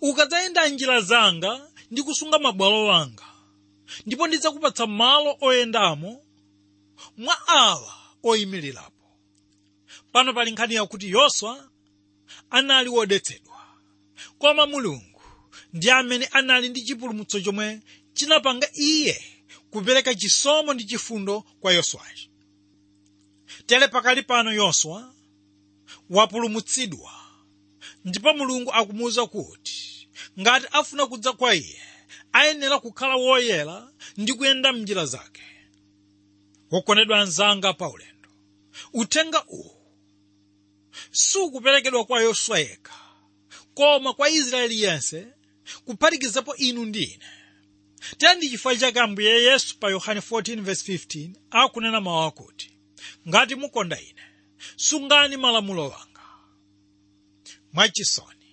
ukadzayenda 0.00 0.68
njira 0.68 1.00
zanga 1.00 1.68
ndi 1.90 2.02
kusunga 2.02 2.38
mabwalo 2.38 2.92
anga 2.92 3.24
ndipo 4.06 4.26
ndidzakupatsa 4.26 4.86
malo 4.86 5.36
oyendamo 5.40 6.24
mwa 7.16 7.48
awa 7.48 7.94
oyimirirapo. 8.22 9.06
Pano 10.12 10.34
pali 10.34 10.50
nkhani 10.50 10.74
yakuti 10.74 11.10
yoswa 11.10 11.68
anali 12.50 12.88
wodetsedwa. 12.88 13.58
Koma 14.38 14.66
mulungu 14.66 15.22
ndi 15.72 15.90
amene 15.90 16.26
anali 16.26 16.68
ndi 16.68 16.82
chipulumutso 16.82 17.40
chomwe 17.40 17.80
chinapanga 18.14 18.68
iye 18.74 19.24
kupereka 19.72 20.14
chisomo 20.14 20.74
ndi 20.74 20.84
chifundo 20.84 21.40
kwa 21.60 21.72
yoswayi 21.72 22.30
tere 23.66 23.88
pakali 23.88 24.22
pano 24.22 24.52
yoswa 24.52 25.14
wapulumutsidwa 26.10 27.12
ndipo 28.04 28.32
mulungu 28.34 28.72
akumuwuza 28.72 29.26
kuti 29.26 30.08
ngati 30.40 30.66
afuna 30.72 31.06
kudza 31.06 31.32
kwa 31.32 31.54
iye 31.54 31.82
ayenera 32.32 32.78
kukhala 32.78 33.16
woyera 33.16 33.92
ndi 34.16 34.32
kuyenda 34.32 34.72
mnjira 34.72 35.06
zake. 35.06 35.42
Wokonedwa 36.70 37.20
anzanga 37.20 37.72
pa 37.72 37.88
ulendo. 37.88 38.28
Uthenga 38.92 39.44
uwu 39.48 39.76
sukuperekedwa 41.10 42.04
kwa 42.04 42.20
yoswa 42.22 42.58
yekha 42.58 42.94
koma 43.74 44.12
kwa 44.14 44.30
israeli 44.30 44.82
yense 44.82 45.26
kuphatikizapo 45.84 46.56
inu 46.56 46.84
ndi 46.84 47.02
ine 47.02 47.24
tere 48.18 48.34
ndi 48.34 48.50
chifukwa 48.50 48.76
chake 48.76 49.00
ambuye 49.00 49.42
yesu 49.42 49.78
pa 49.78 49.90
yohane 49.90 50.20
14:15 50.20 51.30
akunena 51.50 52.00
mawu 52.00 52.22
akuti 52.22 52.70
ngati 53.28 53.54
mukonda 53.54 54.00
ine 54.00 54.22
sungani 54.76 55.36
malamulo 55.36 55.82
wanga. 55.88 56.20
Mwachisoni 57.72 58.46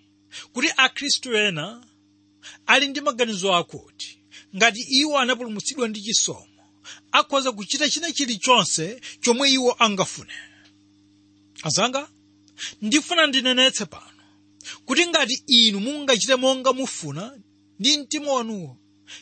kuti 0.54 0.70
akhristu 0.78 1.36
ena 1.38 1.86
ali 2.66 2.88
ndi 2.88 3.02
maganizo 3.02 3.56
akuti 3.56 4.20
ngati 4.56 4.82
iwo 4.82 5.20
anapulumutsidwa 5.20 5.88
ndi 5.88 6.02
chisomo 6.02 6.46
akhoza 7.12 7.52
kuchita 7.52 7.90
china 7.90 8.12
chilichonse 8.12 9.02
chomwe 9.22 9.52
iwo 9.52 9.76
angafune. 9.80 10.34
Azanga 11.64 12.10
ndifuna 12.82 13.28
ndinenetse 13.28 13.86
pano 13.86 14.24
kuti 14.86 15.08
ngati 15.08 15.44
inu 15.48 15.80
mungachite 15.80 16.36
monga 16.36 16.74
mufuna 16.74 17.40
ndi 17.80 17.98
mtima 17.98 18.34
wanuwo 18.34 18.78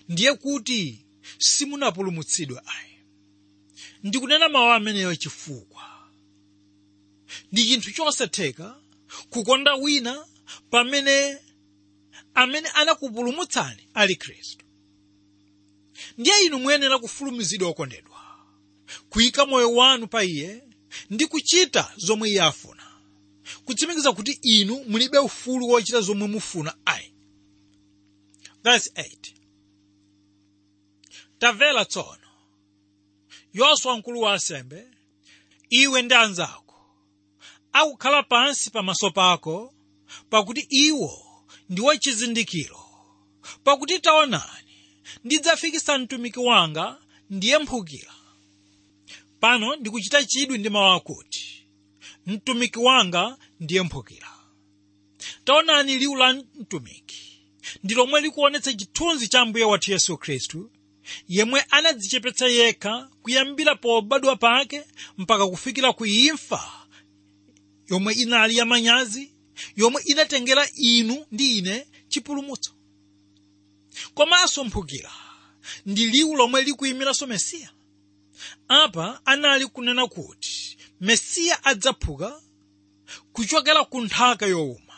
ndiye 0.10 0.34
kuti 0.34 1.06
simunapulumutsidwe 1.40 2.62
ayi. 2.66 2.94
Ndikunena 4.04 4.50
mawu 4.50 4.72
ameneyo 4.72 5.16
chifukwa. 5.16 5.84
Ndi 7.52 7.66
chinthu 7.68 7.92
chosatheka 7.92 8.82
kukonda 9.30 9.76
wina 9.76 10.26
pamene 10.70 11.38
amene 12.34 12.70
anakupulumutsani 12.70 13.88
ali 13.94 14.16
khristu. 14.16 14.66
Ndiye 16.18 16.46
inu 16.46 16.60
muyenera 16.60 17.00
kufulumizidwa 17.00 17.70
okondedwa 17.70 18.18
kuyika 19.10 19.46
moyo 19.46 19.74
wanu 19.74 20.08
pa 20.08 20.24
iye 20.24 20.64
ndi 21.10 21.28
kuchita 21.28 21.94
zomwe 21.98 22.30
iye 22.30 22.42
afuna 22.42 22.84
kutsimikiza 23.66 24.14
kuti 24.14 24.40
inu 24.42 24.84
mulibe 24.88 25.18
ufulu 25.18 25.68
wochita 25.68 26.02
zomwe 26.02 26.28
mufuna 26.28 26.76
ayi. 26.86 27.14
Verse 28.64 28.92
8 28.96 29.34
tamvera 31.40 31.86
tsono. 31.86 32.28
Yoswa 33.54 33.98
mkulu 33.98 34.22
wa 34.22 34.34
asembe 34.34 34.88
iwe 35.70 36.02
ndi 36.02 36.14
anzako 36.16 36.76
akukhala 37.74 38.24
pansi 38.24 38.70
pamaso 38.72 39.12
pako 39.12 39.74
pakuti 40.30 40.62
iwo 40.70 41.26
ndiwo 41.70 41.96
chizindikiro 41.98 42.80
pakuti 43.64 44.00
taonani 44.00 44.74
ndidzafikisa 45.24 45.98
mtumiki 45.98 46.40
wanga 46.40 46.98
ndiye 47.30 47.58
mphukira. 47.58 48.14
Pano 49.40 49.76
ndikuchita 49.76 50.26
chidwi 50.26 50.58
ndi 50.58 50.70
mawu 50.70 50.94
akuti 50.96 51.66
mtumiki 52.26 52.80
wanga 52.80 53.38
ndiye 53.60 53.82
mphukira. 53.82 54.32
Taonani 55.46 55.98
liwu 55.98 56.16
la 56.16 56.34
mtumiki. 56.34 57.40
Ndi 57.84 57.94
lomwe 57.96 58.22
likuonetsa 58.22 58.74
chithunzi 58.74 59.28
cha 59.28 59.46
mbuye 59.46 59.66
wathu 59.66 59.92
yesu 59.92 60.18
khristu 60.18 60.72
yemwe 61.28 61.62
anadzichepetsa 61.70 62.48
yekha 62.48 63.10
kuyambira 63.22 63.76
pobadwa 63.76 64.36
pake 64.36 64.84
mpaka 65.18 65.48
kufikira 65.48 65.94
ku 65.94 66.06
imfa. 66.06 66.74
Yomwe 67.90 68.14
inali 68.14 68.58
yamanyazi 68.58 69.32
yomwe 69.76 70.02
inatengera 70.06 70.70
inu 70.76 71.26
ndi 71.32 71.58
ine 71.58 71.88
chipulumutso. 72.08 72.72
Komanso 74.14 74.64
mphukira 74.64 75.12
ndi 75.86 76.06
liwu 76.06 76.36
lomwe 76.36 76.62
likuyimiranso 76.64 77.28
mesiya. 77.28 77.70
Apa 78.68 79.22
anali 79.26 79.66
kunena 79.68 80.08
kuti 80.08 80.78
mesiya 81.02 81.64
adzaphuka 81.66 82.42
kuchokera 83.34 83.86
ku 83.86 84.02
nthaka 84.02 84.46
yowuma. 84.46 84.94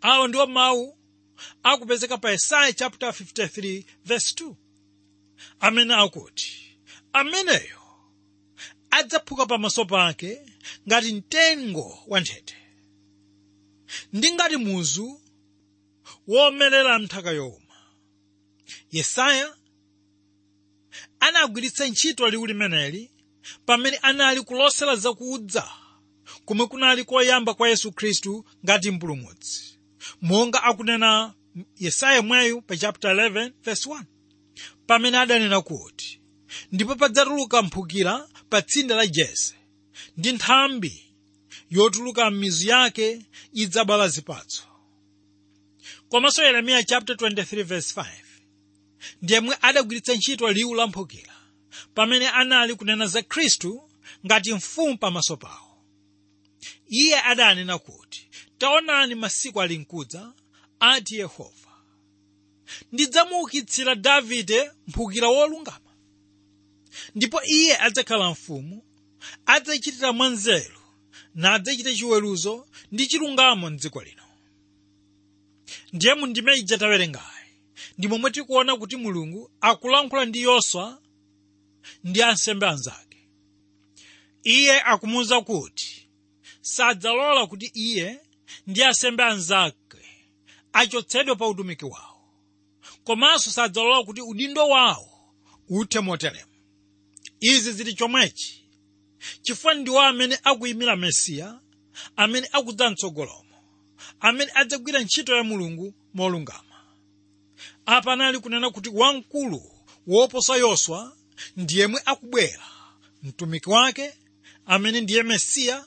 Awa 0.00 0.28
ndiwo 0.28 0.46
mawu 0.46 0.96
akupezeka 1.62 2.18
pa 2.18 2.30
yesaya 2.30 2.72
chapter 2.72 3.08
53 3.08 3.84
verse 4.04 4.34
2 4.44 4.54
amene 5.60 5.94
akuti 5.94 6.78
ameneyo 7.12 7.80
adzaphuka 8.90 9.46
pamaso 9.46 9.84
pake 9.84 10.40
ngati 10.88 11.12
mtengo 11.12 11.98
wa 12.06 12.20
nthete 12.20 12.56
ndi 14.12 14.32
ngati 14.32 14.56
muzu 14.56 15.20
womelera 16.28 16.98
mnthaka 16.98 17.30
yowuma 17.30 17.76
yesaya 18.92 19.54
anagwiritsa 21.20 21.86
ntchito 21.88 22.28
liwu 22.30 22.46
limeneli 22.46 23.10
pamene 23.66 23.96
anali 23.96 24.40
kulosera 24.42 24.96
zakudza 24.96 25.68
kumwe 26.44 26.66
kunali 26.66 27.04
koyamba 27.04 27.54
kwa 27.54 27.68
yesu 27.68 27.92
khristu 27.92 28.44
ngati 28.64 28.90
mpulumutsi 28.90 29.78
monga 30.22 30.62
akunena 30.62 31.34
yesaya 31.78 32.22
mweyu 32.22 32.62
pa 32.62 32.76
chapter 32.76 33.10
11 33.14 33.52
verse 33.64 33.88
1 33.90 34.02
pamene 34.86 35.18
adanena 35.18 35.60
kuti 35.60 36.20
ndipo 36.72 36.94
padzatuluka 36.94 37.62
mphukira 37.62 38.28
pa 38.50 38.62
tsinda 38.62 38.94
la 38.96 39.06
jese 39.06 39.54
ndi 40.16 40.32
nthambi 40.32 41.02
yotuluka 41.70 42.30
m'mizu 42.30 42.68
yake 42.68 43.22
idzabala 43.52 44.08
zipatso. 44.08 44.62
Komanso 46.08 46.44
yeremiya 46.44 46.82
chapter 46.82 47.16
23 47.16 47.62
verse 47.64 48.00
5 48.00 48.06
ndiyemwe 49.22 49.56
adagwiritsa 49.62 50.14
ntchito 50.14 50.52
liwu 50.52 50.74
la 50.74 50.86
mphukira 50.86 51.34
pamene 51.94 52.28
anali 52.28 52.74
kunena 52.74 53.06
za 53.06 53.22
khristu 53.22 53.90
ngati 54.26 54.54
mfumu 54.54 54.98
pamaso 54.98 55.36
pawo. 55.36 55.82
Iye 56.88 57.20
adanena 57.20 57.78
kuti 57.78 58.28
taonani 58.58 59.14
masiku 59.14 59.62
ali 59.62 59.78
mkudza 59.78 60.32
ati 60.80 61.16
yehova 61.16 61.65
ndidzamuukitsira 62.92 63.94
davide 63.94 64.70
mphukira 64.86 65.28
wolungama. 65.28 65.80
Ndipo 67.14 67.42
iye 67.44 67.78
adzakhala 67.80 68.30
mfumu 68.30 68.82
adzachitira 69.46 70.12
mwanzeru 70.12 70.80
nadzachita 71.34 71.94
chiweruzo 71.94 72.68
ndi 72.92 73.06
chilungamo 73.06 73.70
mdziko 73.70 74.02
lino. 74.02 74.22
Ndiye 75.92 76.14
mundime 76.14 76.54
ija 76.56 76.78
tawerengayi. 76.78 77.46
Ndi 77.98 78.08
momwe 78.08 78.30
tikuona 78.30 78.76
kuti 78.76 78.96
mulungu 78.96 79.50
akulankhula 79.60 80.24
ndi 80.24 80.42
yoswa 80.42 81.02
ndi 82.04 82.22
ansembe 82.22 82.66
anzake. 82.66 83.18
Iye 84.44 84.80
akumuwuza 84.82 85.40
kuti 85.40 86.08
sadzalola 86.60 87.46
kuti 87.46 87.66
iye 87.74 88.20
ndi 88.66 88.82
ansembe 88.84 89.22
anzake 89.24 90.02
achotsedwe 90.72 91.34
pa 91.36 91.46
utumiki 91.48 91.84
wawo 91.84 92.05
komanso 93.06 93.50
sadzalola 93.50 94.04
kuti 94.04 94.20
udindo 94.20 94.68
wawo 94.68 95.08
uthe 95.68 96.00
motere. 96.00 96.44
Izi 97.40 97.72
zili 97.72 97.94
chomwechi 97.94 98.64
chifukwa 99.42 99.74
ndiwo 99.74 100.00
amene 100.02 100.38
akuyimira 100.44 100.96
mesiya 100.96 101.60
amene 102.16 102.48
akudza 102.52 102.90
mtsogolomo 102.90 103.56
amene 104.20 104.50
adzagwira 104.54 105.00
ntchito 105.00 105.36
ya 105.36 105.42
mulungu 105.44 105.94
molungama. 106.14 106.76
Apa 107.86 108.12
anali 108.12 108.38
kunena 108.38 108.70
kuti 108.70 108.88
wamkulu 108.88 109.62
woposa 110.06 110.56
yoswa 110.56 111.16
ndiyemwe 111.56 112.00
akubwera 112.04 112.66
mtumiki 113.22 113.70
wake 113.70 114.14
amene 114.66 115.00
ndiye 115.00 115.22
mesiya 115.22 115.86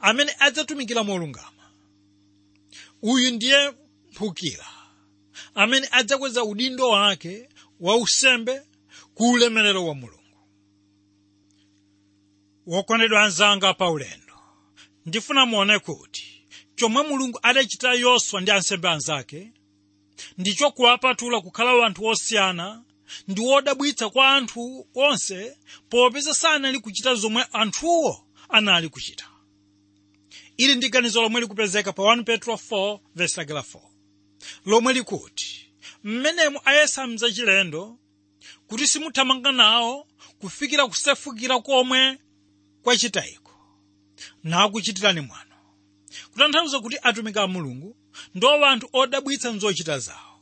amene 0.00 0.32
adzatumikira 0.38 1.04
molungama. 1.04 1.64
Uyu 3.02 3.30
ndiye 3.30 3.72
mphukira 4.12 4.66
amene 5.54 5.88
adzakweza 5.90 6.44
udindo 6.44 6.88
wake 6.88 7.48
wa 7.80 7.96
usembe 7.96 8.62
ku 9.14 9.30
ulemerero 9.30 9.86
wa 9.86 9.94
mulungu. 9.94 10.16
Wokondedwa 12.66 13.22
anzanga 13.22 13.74
pa 13.74 13.90
ulendo. 13.90 14.34
Ndifuna 15.06 15.46
muone 15.46 15.78
kuti 15.78 16.26
chomwe 16.76 17.02
mulungu 17.02 17.38
adachita 17.42 17.92
yoswa 17.94 18.40
ndi 18.40 18.50
ansembe 18.50 18.88
anzake 18.88 19.52
ndicho 20.38 20.70
kuwapatula 20.70 21.40
kukhala 21.40 21.86
anthu 21.86 22.06
osiyana 22.06 22.84
ndi 23.28 23.40
wodabwitsa 23.40 24.10
kwa 24.10 24.28
anthu 24.36 24.86
onse 24.94 25.56
popeza 25.88 26.34
sanali 26.34 26.78
kuchita 26.80 27.14
zomwe 27.14 27.44
anthuwo 27.52 28.26
anali 28.48 28.88
kuchita. 28.88 29.26
Ili 30.56 30.74
ndi 30.74 30.88
ganizo 30.88 31.22
lomwe 31.22 31.40
likupezeka 31.40 31.92
pa 31.92 32.02
1 32.02 32.24
petro 32.24 32.54
4 32.54 33.00
verse 33.14 33.42
4 33.42 33.80
lomwe 34.66 34.92
likuti 34.92 35.66
mmenemu 36.04 36.60
ayesa 36.64 37.06
mzachilendo 37.06 37.98
kuti 38.68 38.86
simuthamanga 38.86 39.52
nawo 39.52 40.06
kufikira 40.40 40.86
kusefukira 40.86 41.60
komwe 41.60 42.18
kwachitayiko 42.82 43.52
nakuchitirani 44.44 45.20
mwano. 45.20 45.44
Kutanthauza 46.32 46.80
kuti 46.80 46.96
atumiki 47.02 47.38
a 47.38 47.46
mulungu 47.46 47.96
ndiwo 48.34 48.66
anthu 48.66 48.88
odabwitsa 48.92 49.52
mzochita 49.52 49.98
zawo. 49.98 50.40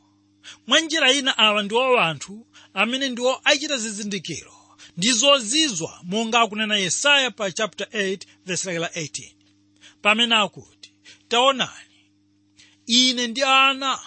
Mwa 0.66 0.80
njira 0.80 1.12
ina 1.12 1.38
awa 1.38 1.62
ndiwo 1.62 2.00
anthu 2.00 2.46
amene 2.74 3.08
ndiwo 3.08 3.40
achita 3.44 3.76
zizindikiro 3.78 4.54
ndi 4.96 5.12
zozizwa 5.12 6.00
monga 6.02 6.40
akunena 6.40 6.76
yesaya 6.76 7.30
pa 7.30 7.52
chapter 7.52 7.86
8 7.86 8.18
verse 8.46 8.66
lake 8.66 8.78
la 8.78 8.88
18 9.02 9.32
pamene 10.02 10.34
akuti 10.34 10.90
taonani 11.28 11.87
ine 12.88 13.26
ndi 13.26 13.42
ana 13.42 13.98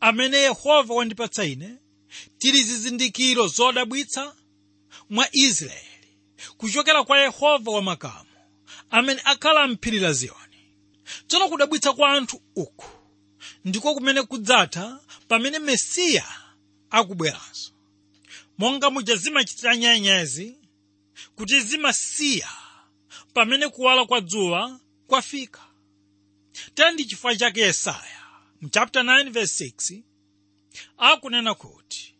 amene 0.00 0.36
yehova 0.38 0.94
wandipatsa 0.94 1.44
ine 1.44 1.76
tili 2.38 2.62
zizindikiro 2.62 3.46
zodabwitsa 3.48 4.34
mwa 5.10 5.28
israeli. 5.32 6.08
Kuchokera 6.58 7.04
kwa 7.04 7.20
yehova 7.20 7.70
wamakamu 7.70 8.30
amene 8.90 9.20
akhala 9.24 9.66
mphiri 9.68 9.98
la 10.00 10.12
ziyoni. 10.12 10.58
Tsono 11.26 11.48
kudabwitsa 11.48 11.92
kwa 11.92 12.12
anthu 12.12 12.42
uku 12.56 12.86
ndiko 13.64 13.94
kumene 13.94 14.22
kudzatha 14.22 15.00
pamene 15.28 15.58
mesiya 15.58 16.24
akubweranso. 16.90 17.70
Monga 18.58 18.90
muja 18.90 19.16
zimachitira 19.16 19.76
nyenyezi 19.76 20.56
kuti 21.36 21.60
zimasiya 21.60 22.48
pamene 23.34 23.68
kuwala 23.68 24.04
kwa 24.04 24.20
dzuwa 24.20 24.80
kwafika 25.06 25.60
tera 26.74 26.90
ndi 26.92 27.04
chifukwa 27.04 27.36
chake 27.36 27.60
yesaya 27.60 28.20
mu 28.60 28.68
chapter 28.68 29.02
9 29.02 29.30
verse 29.30 29.64
6 29.64 30.02
akunena 30.96 31.54
kuti 31.54 32.14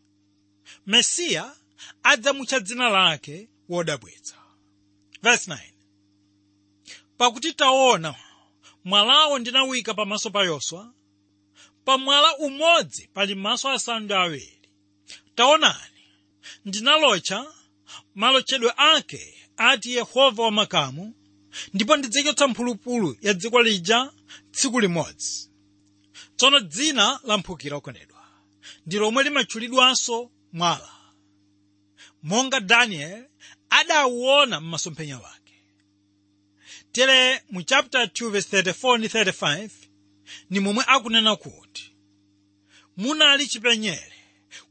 mesiya 0.85 1.55
adzamutcha 2.03 2.59
dzina 2.59 2.89
lake 2.89 3.49
wodabwitsa. 3.69 4.35
Verse 5.21 5.51
9 5.51 5.59
pakuti 7.17 7.53
taona 7.53 8.15
mwalawo 8.83 9.39
ndinawika 9.39 9.93
pamaso 9.93 10.29
pa 10.29 10.43
yoswa 10.43 10.93
pa 11.85 11.97
mwala 11.97 12.37
umodzi 12.37 13.09
pali 13.13 13.35
maso 13.35 13.69
asanu 13.69 13.99
ndi 14.05 14.13
awiri 14.13 14.59
taonani 15.35 16.03
ndinalotcha 16.65 17.53
malotchedwe 18.15 18.73
ake 18.77 19.35
ati 19.57 19.91
yehova 19.95 20.43
wamakamu 20.43 21.13
ndipo 21.73 21.97
ndidzachotsa 21.97 22.47
mphulupulu 22.47 23.17
ya 23.21 23.33
dziko 23.33 23.61
lija 23.61 24.11
tsiku 24.51 24.79
limodzi. 24.79 25.49
Tsono 26.37 26.59
dzina 26.59 27.19
la 27.23 27.37
mphukira 27.37 27.77
okondedwa 27.77 28.21
ndi 28.85 28.97
lomwe 28.97 29.23
limatchulidwanso 29.23 30.31
mwala. 30.53 30.91
Monga 32.23 32.59
daniel 32.59 33.27
adawuona 33.69 34.61
m'masomphenya 34.61 35.17
wake. 35.19 35.53
Tere 36.91 37.43
mu 37.51 37.61
chapter 37.63 38.01
2 38.05 38.29
verse 38.29 38.61
34 38.61 38.97
ndi 38.97 39.07
35 39.07 39.69
ni 40.49 40.59
momwe 40.59 40.83
akunena 40.87 41.35
kuti 41.35 41.91
munali 42.97 43.47
chipenyere 43.47 44.13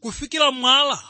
kufikira 0.00 0.50
mwala 0.50 1.02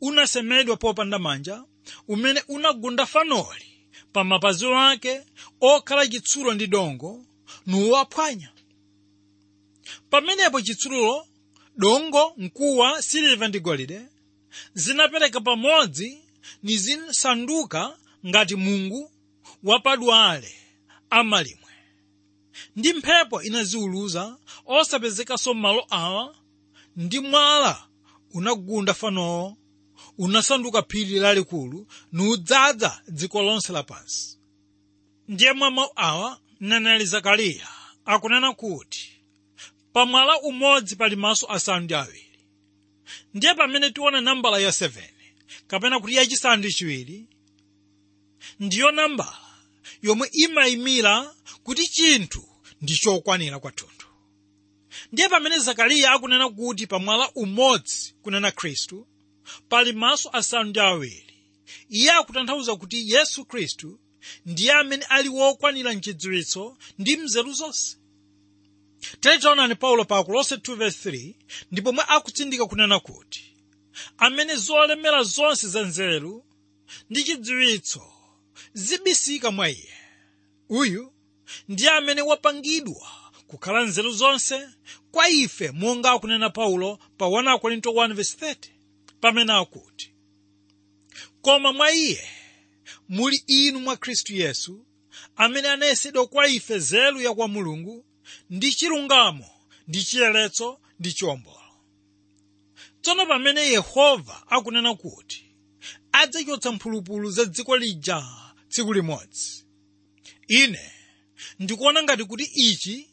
unasemedwa 0.00 0.76
popanda 0.76 1.18
manja 1.18 1.64
umene 2.08 2.42
unagunda 2.48 3.06
fanoli 3.06 3.66
pa 4.12 4.24
mapazi 4.24 4.66
ake 4.66 5.26
okhala 5.60 6.06
chitsulo 6.06 6.54
ndi 6.54 6.66
dongo 6.66 7.24
nuwaphwanya 7.66 8.52
pamenepo 10.10 10.60
chitsulo 10.60 11.26
dongo 11.76 12.34
mkuwa 12.36 13.02
siliva 13.02 13.48
ndi 13.48 13.60
golide 13.60 14.00
zinapereka 14.74 15.40
pamodzi 15.40 16.22
ni 16.62 16.76
zinasanduka 16.78 17.98
ngati 18.26 18.56
mungu 18.56 19.10
wapadwale 19.62 20.54
amalimwe 21.10 21.72
ndi 22.76 22.92
mphepo 22.92 23.42
inaziwuluza 23.42 24.36
osapezekanso 24.66 25.54
m'malo 25.54 25.86
awa 25.90 26.36
ndi 26.96 27.20
mwala 27.20 27.86
unagunda 28.34 28.94
fanowo 28.94 29.56
unasanduka 30.18 30.82
phiri 30.82 31.18
lalikulu 31.18 31.86
nudzaza 32.12 33.02
dziko 33.08 33.42
lonse 33.42 33.72
lapansi. 33.72 34.38
Ndiye 35.28 35.52
mwa 35.52 35.70
mawu 35.70 35.90
awa 35.96 36.40
mneneri 36.60 37.06
zakariya 37.06 37.68
akunena 38.04 38.52
kuti 38.52 39.10
pa 39.92 40.06
mwala 40.06 40.40
umodzi 40.40 40.96
pali 40.96 41.16
maso 41.16 41.46
asanu 41.52 41.84
ndi 41.84 41.94
awiri. 41.94 42.26
Ndiye 43.34 43.54
pamene 43.54 43.90
tiona 43.90 44.20
nambala 44.20 44.58
ya 44.58 44.70
7 44.70 45.02
kapena 45.66 46.00
kuti 46.00 46.14
yachisanu 46.14 46.56
ndi 46.56 46.72
chiwiri? 46.72 47.26
Ndiyo 48.60 48.90
nambala 48.90 49.38
yomwe 50.02 50.28
imayimira 50.32 51.34
kuti 51.62 51.88
chinthu 51.88 52.48
ndi 52.82 52.94
chokwanira 52.96 53.58
kwathunthu 53.58 54.06
ndiye 55.12 55.28
pamene 55.28 55.58
zakariya 55.58 56.12
akunena 56.12 56.48
kuti 56.48 56.86
pa 56.86 56.98
mwala 56.98 57.30
umodzi 57.34 58.14
kunena 58.22 58.50
khristu 58.50 59.06
pali 59.68 59.92
maso 59.92 60.30
asanu 60.32 60.70
ndi 60.70 60.80
awiri 60.80 61.34
iye 61.88 62.10
akutanthauza 62.12 62.76
kuti 62.76 63.10
yesu 63.12 63.44
khristu 63.44 64.00
ndiye 64.46 64.72
amene 64.72 65.04
ali 65.08 65.28
wokwanira 65.28 65.92
mchidziwitso 65.92 66.76
ndi 66.98 67.16
mzeru 67.16 67.52
zonse. 67.52 67.96
Tere 69.20 69.38
taonani 69.38 69.74
paulo 69.74 70.04
pa 70.04 70.18
akolose 70.18 70.54
2:3 70.54 71.34
ndipo 71.72 71.92
mwe 71.92 72.04
akutsindika 72.08 72.66
kunena 72.66 73.00
kuti 73.00 73.44
amene 74.18 74.56
zolemera 74.56 75.22
zonse 75.22 75.68
za 75.68 75.82
nzeru 75.82 76.44
ndi 77.10 77.24
chidziwitso 77.24 78.02
zibisika 78.72 79.50
mwa 79.50 79.70
iye. 79.70 79.92
Uyu 80.68 81.12
ndiye 81.68 81.90
amene 81.90 82.22
wapangidwa 82.22 83.08
kukhala 83.46 83.82
nzeru 83.84 84.12
zonse 84.12 84.68
kwa 85.12 85.28
ife 85.28 85.70
monga 85.70 86.10
akunena 86.10 86.50
paulo 86.50 86.98
pa 87.18 87.24
1 87.26 87.58
korinto 87.58 87.90
1:30 87.90 88.56
pamene 89.20 89.52
akuti 89.52 90.10
koma 91.42 91.72
mwa 91.72 91.92
iye 91.92 92.28
muli 93.08 93.42
inu 93.46 93.80
mwa 93.80 93.96
khristu 93.96 94.34
yesu 94.34 94.86
amene 95.36 95.68
anayesedwa 95.68 96.26
kwa 96.26 96.48
ife 96.48 96.76
nzeru 96.76 97.20
ya 97.20 97.34
kwa 97.34 97.48
mulungu 97.48 98.04
ndi 98.50 98.72
chilungamo 98.72 99.46
ndi 99.88 100.02
chiyeretso 100.04 100.80
ndi 101.00 101.12
chiwombolo 101.12 101.60
tsono 103.02 103.26
pamene 103.26 103.60
yehova 103.60 104.42
akunena 104.50 104.94
kuti 104.94 105.44
adzachotsa 106.12 106.72
mphulupulu 106.72 107.30
za 107.30 107.44
dziko 107.44 107.76
lija 107.76 108.26
tsiku 108.68 108.92
limodzi 108.92 109.64
ine 110.48 110.90
ndikuona 111.58 112.02
ngati 112.02 112.24
kuti 112.24 112.44
ichi 112.54 113.08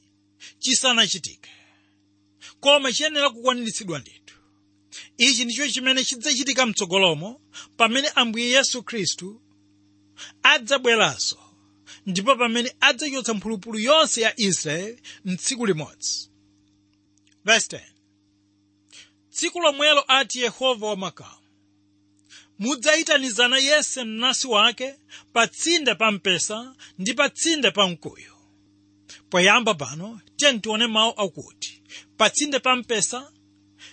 chisanachitike 0.60 1.50
koma 2.60 2.92
chiyenera 2.94 3.30
kukwaniritsidwa 3.30 4.00
ndithu. 4.00 4.36
Ichi 5.18 5.46
ndicho 5.46 5.70
chimene 5.70 6.04
chidzachitika 6.06 6.66
mtsogolomo 6.66 7.42
pamene 7.78 8.08
ambuye 8.10 8.48
yesu 8.50 8.84
khristu 8.84 9.41
adzabweranso 10.44 11.40
ndipo 12.06 12.36
pamene 12.36 12.76
adzachotsa 12.80 13.34
mphulupulu 13.34 13.80
yonse 13.80 14.22
ya 14.22 14.40
israeli 14.40 15.02
mtsiku 15.26 15.66
limodzi. 15.66 16.30
Tsiku 19.32 19.60
lomwelo 19.60 20.04
ati 20.08 20.40
yehova 20.40 20.88
wamakamu 20.88 21.42
mudzayitanizana 22.60 23.58
yese 23.58 24.04
mnansi 24.04 24.48
wake 24.48 24.96
pa 25.34 25.48
tsinde 25.48 25.96
pa 25.96 26.12
mpesa 26.12 26.76
ndi 27.00 27.14
pa 27.14 27.30
tsinde 27.30 27.72
pa 27.72 27.88
mkuyu. 27.88 28.36
Poyamba 29.30 29.74
pano 29.74 30.22
tiye 30.36 30.88
mawu 30.88 31.14
akuti 31.18 31.82
pa 32.18 32.30
tsinde 32.30 32.60
pa 32.60 32.76
mpesa 32.76 33.32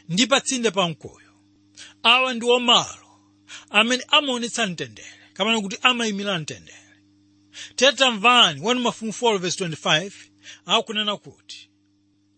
ndi 0.09 0.27
pa 0.27 0.41
tsinde 0.41 0.71
pa 0.71 0.89
mkuyu. 0.89 1.33
Awa 2.03 2.35
ndi 2.35 2.47
omalo 2.51 3.09
amene 3.71 4.05
amaonetsa 4.09 4.67
mtendere 4.67 5.18
kapena 5.39 5.61
kuti 5.61 5.79
amayimira 5.83 6.39
mtendere 6.39 6.79
tetamvani 7.77 8.61
1 8.61 8.75
mafumu 8.79 9.13
4 9.13 9.39
verse 9.39 9.65
25 9.65 10.11
akunena 10.67 11.17
kuti. 11.17 11.71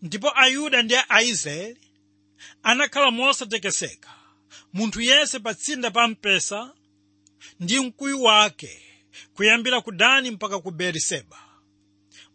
Ndipo 0.01 0.31
ayuda 0.39 0.81
ndi 0.83 0.95
aisraeli 1.09 1.79
anakhala 2.63 3.11
mosatekeseka 3.11 4.09
munthu 4.73 5.01
yense 5.01 5.39
pa 5.39 5.53
tsinda 5.53 5.91
pa 5.91 6.07
mpesa 6.07 6.73
ndi 7.59 7.79
mkuyu 7.79 8.21
wake 8.23 8.81
kuyambira 9.33 9.81
ku 9.81 9.91
dani 9.91 10.31
mpaka 10.31 10.59
ku 10.59 10.71
beeriseba. 10.71 11.39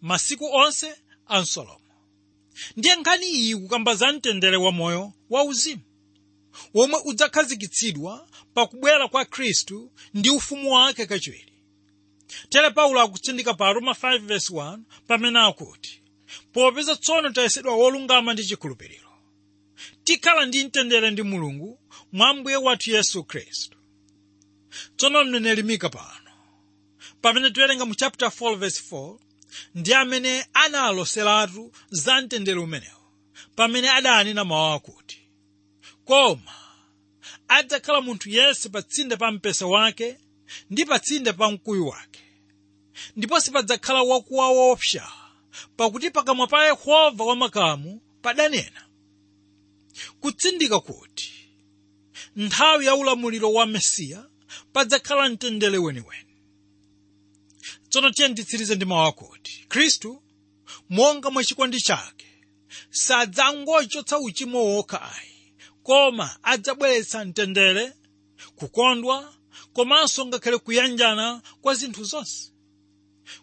Masiku 0.00 0.44
onse 0.44 0.96
a 1.26 1.40
msolomo 1.42 1.80
ndiye 2.76 2.96
nkhani 2.96 3.26
iyi 3.26 3.56
kukamba 3.56 3.94
za 3.94 4.12
mtendere 4.12 4.56
wa 4.56 4.72
moyo 4.72 5.12
wauzimu 5.30 5.82
womwe 6.74 7.00
udzakhazikitsidwa 7.04 8.28
pakubwera 8.54 9.08
kwa 9.08 9.24
khristu 9.24 9.92
ndi 10.14 10.30
ufumu 10.30 10.72
wake 10.72 11.06
kachiwiri 11.06 11.52
tere 12.48 12.70
paulo 12.70 13.00
akutsindika 13.00 13.54
pa 13.54 13.72
roma 13.72 13.92
5:1 13.92 14.78
pamene 15.06 15.38
akuti 15.40 16.02
popeza 16.52 16.96
tsono 16.96 17.30
tayesedwa 17.30 17.76
wolungama 17.76 18.32
ndi 18.32 18.44
chikhulupiriro 18.44 19.10
tikhala 20.04 20.46
ndi 20.46 20.64
mtendere 20.64 21.10
ndi 21.10 21.22
mulungu 21.22 21.78
mwa 22.12 22.34
mbuye 22.34 22.56
wathu 22.56 22.90
yesu 22.90 23.24
khristu. 23.24 23.78
Tsono 24.96 25.24
mneneri 25.24 25.62
mika 25.62 25.88
pano 25.88 26.30
pamene 27.22 27.50
tiwerenga 27.50 27.84
mu 27.84 27.94
chapter 27.94 28.28
4:4 28.28 29.18
ndi 29.74 29.94
amene 29.94 30.46
analoseratu 30.54 31.72
za 31.90 32.22
mtendere 32.22 32.60
umenewo 32.60 33.02
pamene 33.56 33.90
adanena 33.90 34.44
mawu 34.44 34.74
akuti 34.74 35.18
koma 36.08 36.54
adzakhala 37.48 38.00
munthu 38.00 38.28
yense 38.30 38.68
pa 38.68 38.82
tsinde 38.82 39.16
pa 39.16 39.30
mpesa 39.32 39.66
wake 39.66 40.08
ndi 40.70 40.84
pa 40.84 40.98
tsinde 40.98 41.32
pa 41.32 41.50
mkuyu 41.50 41.86
wake. 41.86 42.20
Ndipo 43.16 43.40
sipadzakhala 43.40 44.02
wakuwa 44.02 44.48
woopsa 44.50 45.12
pakuti 45.76 46.10
pakamwa 46.10 46.46
pa 46.46 46.66
yehova 46.66 47.24
wamakamu 47.24 48.00
padanena 48.22 48.82
kutsindika 50.20 50.80
kuti 50.80 51.32
nthawi 52.36 52.86
ya 52.86 52.94
ulamuliro 52.94 53.52
wa 53.52 53.66
mesiya 53.66 54.24
padzakhala 54.72 55.28
mtendere 55.28 55.78
weniweni 55.78 56.34
tsono 57.88 58.10
tiye 58.10 58.28
nditsirize 58.28 58.74
ndi 58.74 58.84
mawu 58.84 59.06
akuti 59.06 59.64
khristu 59.68 60.22
monga 60.90 61.30
mwa 61.30 61.44
chikondi 61.44 61.80
chake 61.80 62.26
sadzangochotsa 62.90 64.18
uchimo 64.18 64.64
wokha 64.64 65.02
ayi 65.02 65.35
koma 65.86 66.28
adzabweretsa 66.42 67.24
mtendere 67.24 67.92
kukondwa 68.56 69.34
komanso 69.72 70.26
ngakhale 70.26 70.58
kuyanjana 70.58 71.42
kwa 71.62 71.74
zinthu 71.74 72.04
zonse. 72.04 72.52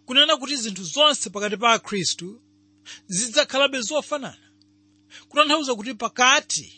Kunena 0.06 0.36
kuti 0.36 0.56
zinthu 0.56 0.84
zonse 0.84 1.30
pakati 1.30 1.56
pa 1.56 1.72
akhristu 1.72 2.40
zidzakhalabe 3.08 3.80
zofanana. 3.80 4.44
Kutanthauza 5.28 5.74
kuti 5.74 5.94
pakati 5.94 6.72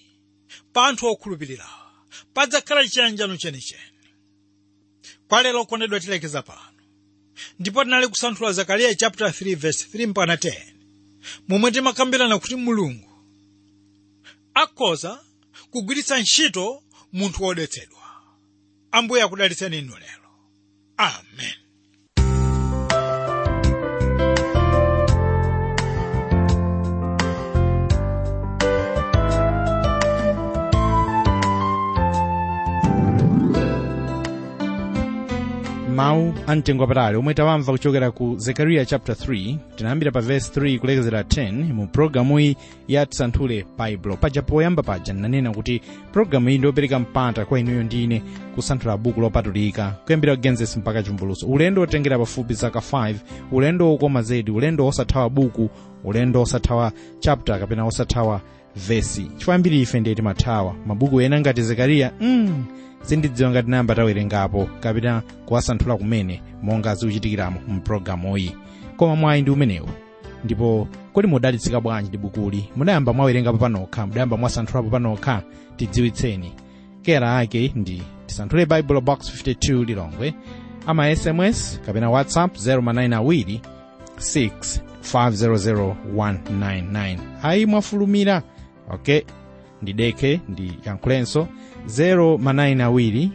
pa 0.72 0.86
anthu 0.86 1.06
okhulupirirawa 1.06 1.86
padzakhala 2.34 2.88
chiyanjano 2.88 3.36
chenicheni 3.36 3.82
kwa 5.28 5.42
lero 5.42 5.64
kondedwa 5.64 6.00
tilekeza 6.00 6.42
pano. 6.42 6.80
Ndipo 7.58 7.84
tinali 7.84 8.08
kusanthula 8.08 8.52
zakariya 8.52 8.94
chapter 8.94 9.28
3 9.28 9.56
verse 9.56 9.98
3 9.98 10.06
mpaka 10.06 10.34
10 10.34 10.62
momwe 11.48 11.70
timakambirana 11.72 12.38
kuti 12.38 12.56
mulungu 12.56 13.10
akhoza 14.54 15.22
kugwiritsa 15.70 16.18
ntchito 16.20 16.82
munthu 17.12 17.42
wodetsedwa 17.44 18.02
ambuye 18.90 19.22
akudalitseni 19.22 19.78
inu 19.78 19.96
lero. 19.98 20.30
Amen 20.96 21.65
mawu 35.96 36.34
amtengo 36.46 36.82
wapatali 36.82 37.16
omwe 37.16 37.34
tawamva 37.34 37.72
kuchokera 37.72 38.10
ku 38.10 38.34
zekariya 38.38 38.84
chapter 38.84 39.14
3 39.14 39.56
tinayambira 39.76 40.10
pa 40.12 40.20
verse 40.20 40.60
3 40.60 40.78
kulekezera 40.78 41.22
10 41.22 41.72
mu 41.72 41.86
programu 41.86 42.40
iyi 42.40 42.56
ya 42.88 43.06
tisanthule 43.06 43.64
baibulo 43.78 44.16
paja 44.16 44.42
poyamba 44.42 44.82
paja 44.82 45.12
nanena 45.12 45.50
kuti 45.54 45.80
programu 46.12 46.48
iyi 46.48 46.58
ndiopereka 46.58 46.98
mpata 46.98 47.44
kwa 47.44 47.60
inuyo 47.60 47.82
ndi 47.82 48.04
ine 48.04 48.22
kusanthula 48.54 48.96
buku 48.96 49.20
lopatulika. 49.20 49.94
Kuyambira 50.04 50.36
genesis 50.36 50.76
mpaka 50.76 51.02
chumbuluso 51.02 51.46
ulendo 51.46 51.80
wotengera 51.80 52.18
pafupi 52.18 52.54
zaka 52.54 52.78
5 52.78 53.14
ulendo 53.52 53.88
wokoma 53.90 54.22
zedi 54.22 54.50
ulendo 54.50 54.84
wosathawa 54.84 55.30
buku 55.30 55.70
ulendo 56.04 56.40
wosathawa 56.40 56.92
chapter 57.20 57.60
kapena 57.60 57.84
wosathawa 57.84 58.40
vesi 58.88 59.22
chifukwa 59.36 59.54
ambiri 59.54 59.80
ife 59.80 60.00
ndiye 60.00 60.16
timathawa 60.16 60.74
mabuku 60.86 61.20
ena 61.20 61.40
ngati 61.40 61.62
zekariya 61.62 62.12
mm, 62.20 62.64
zindidziwa 63.02 63.50
ngati 63.50 63.70
nayamba 63.70 63.94
tawerengapo 63.94 64.68
kapena 64.80 65.22
kuwasanthula 65.46 65.96
kumene 65.96 66.42
monga 66.62 66.94
zikuchitikiramo 66.94 67.60
mpulogalamuyi 67.68 68.56
koma 68.96 69.16
mwayi 69.16 69.42
ndi 69.42 69.50
umenewu. 69.50 69.88
Ndipo 70.44 70.88
kodi 71.12 71.28
mudalitsika 71.28 71.80
bwanji 71.80 72.08
ndi 72.08 72.18
bukuli? 72.18 72.68
Munayamba 72.76 73.12
mwawerengapo 73.12 73.58
panokha 73.58 74.06
mudayamba 74.06 74.36
mwasanthulapo 74.36 74.90
panokha 74.90 75.42
tidziwitseni. 75.76 76.52
Kera 77.02 77.38
ake 77.38 77.72
ndi 77.74 78.02
tisanthule 78.26 78.66
bible 78.66 79.00
box 79.00 79.44
52 79.46 79.84
lilongwe. 79.84 80.34
Ama 80.86 81.16
sms 81.16 81.80
kapena 81.86 82.10
whatsapp 82.10 82.56
0manawiri 82.56 83.60
6500199 84.18 87.18
ayi 87.42 87.66
mwafulumira. 87.66 88.42
Ok 88.90 89.24
ndideke 89.82 90.40
ndi 90.48 90.78
yankhulenso 90.86 91.48
082 91.86 93.28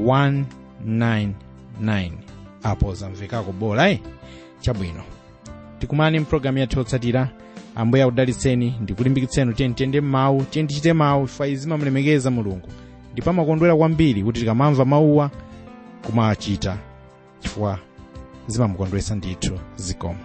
199 0.06 2.12
apoza 2.64 3.10
mvekako 3.10 3.52
bola 3.52 3.90
e 3.90 4.00
chabwino 4.62 5.04
tikumani 5.80 6.20
mpulogalamu 6.20 6.58
yathu 6.58 6.80
yotsatira 6.80 7.30
ambuye 7.76 8.04
akudalitseni 8.04 8.76
ndikulimbikitseni 8.82 9.54
tiye 9.54 9.70
tiyende 9.70 10.02
mawu 10.02 10.44
tiye 10.44 10.94
mawu 10.94 11.24
ifa 11.24 11.48
izi 11.48 11.62
zimamulemekeza 11.62 12.32
mulungu. 12.32 12.68
Ndi 13.14 13.22
pamakondwera 13.22 13.76
kwambiri 13.76 14.24
kuti 14.24 14.40
tikamamva 14.40 14.86
mawuwa 14.86 15.32
kumawachita 16.06 16.78
chifukwa 17.40 17.80
zimamukondwesa 18.48 19.16
ndithu 19.16 19.60
zikoma. 19.76 20.20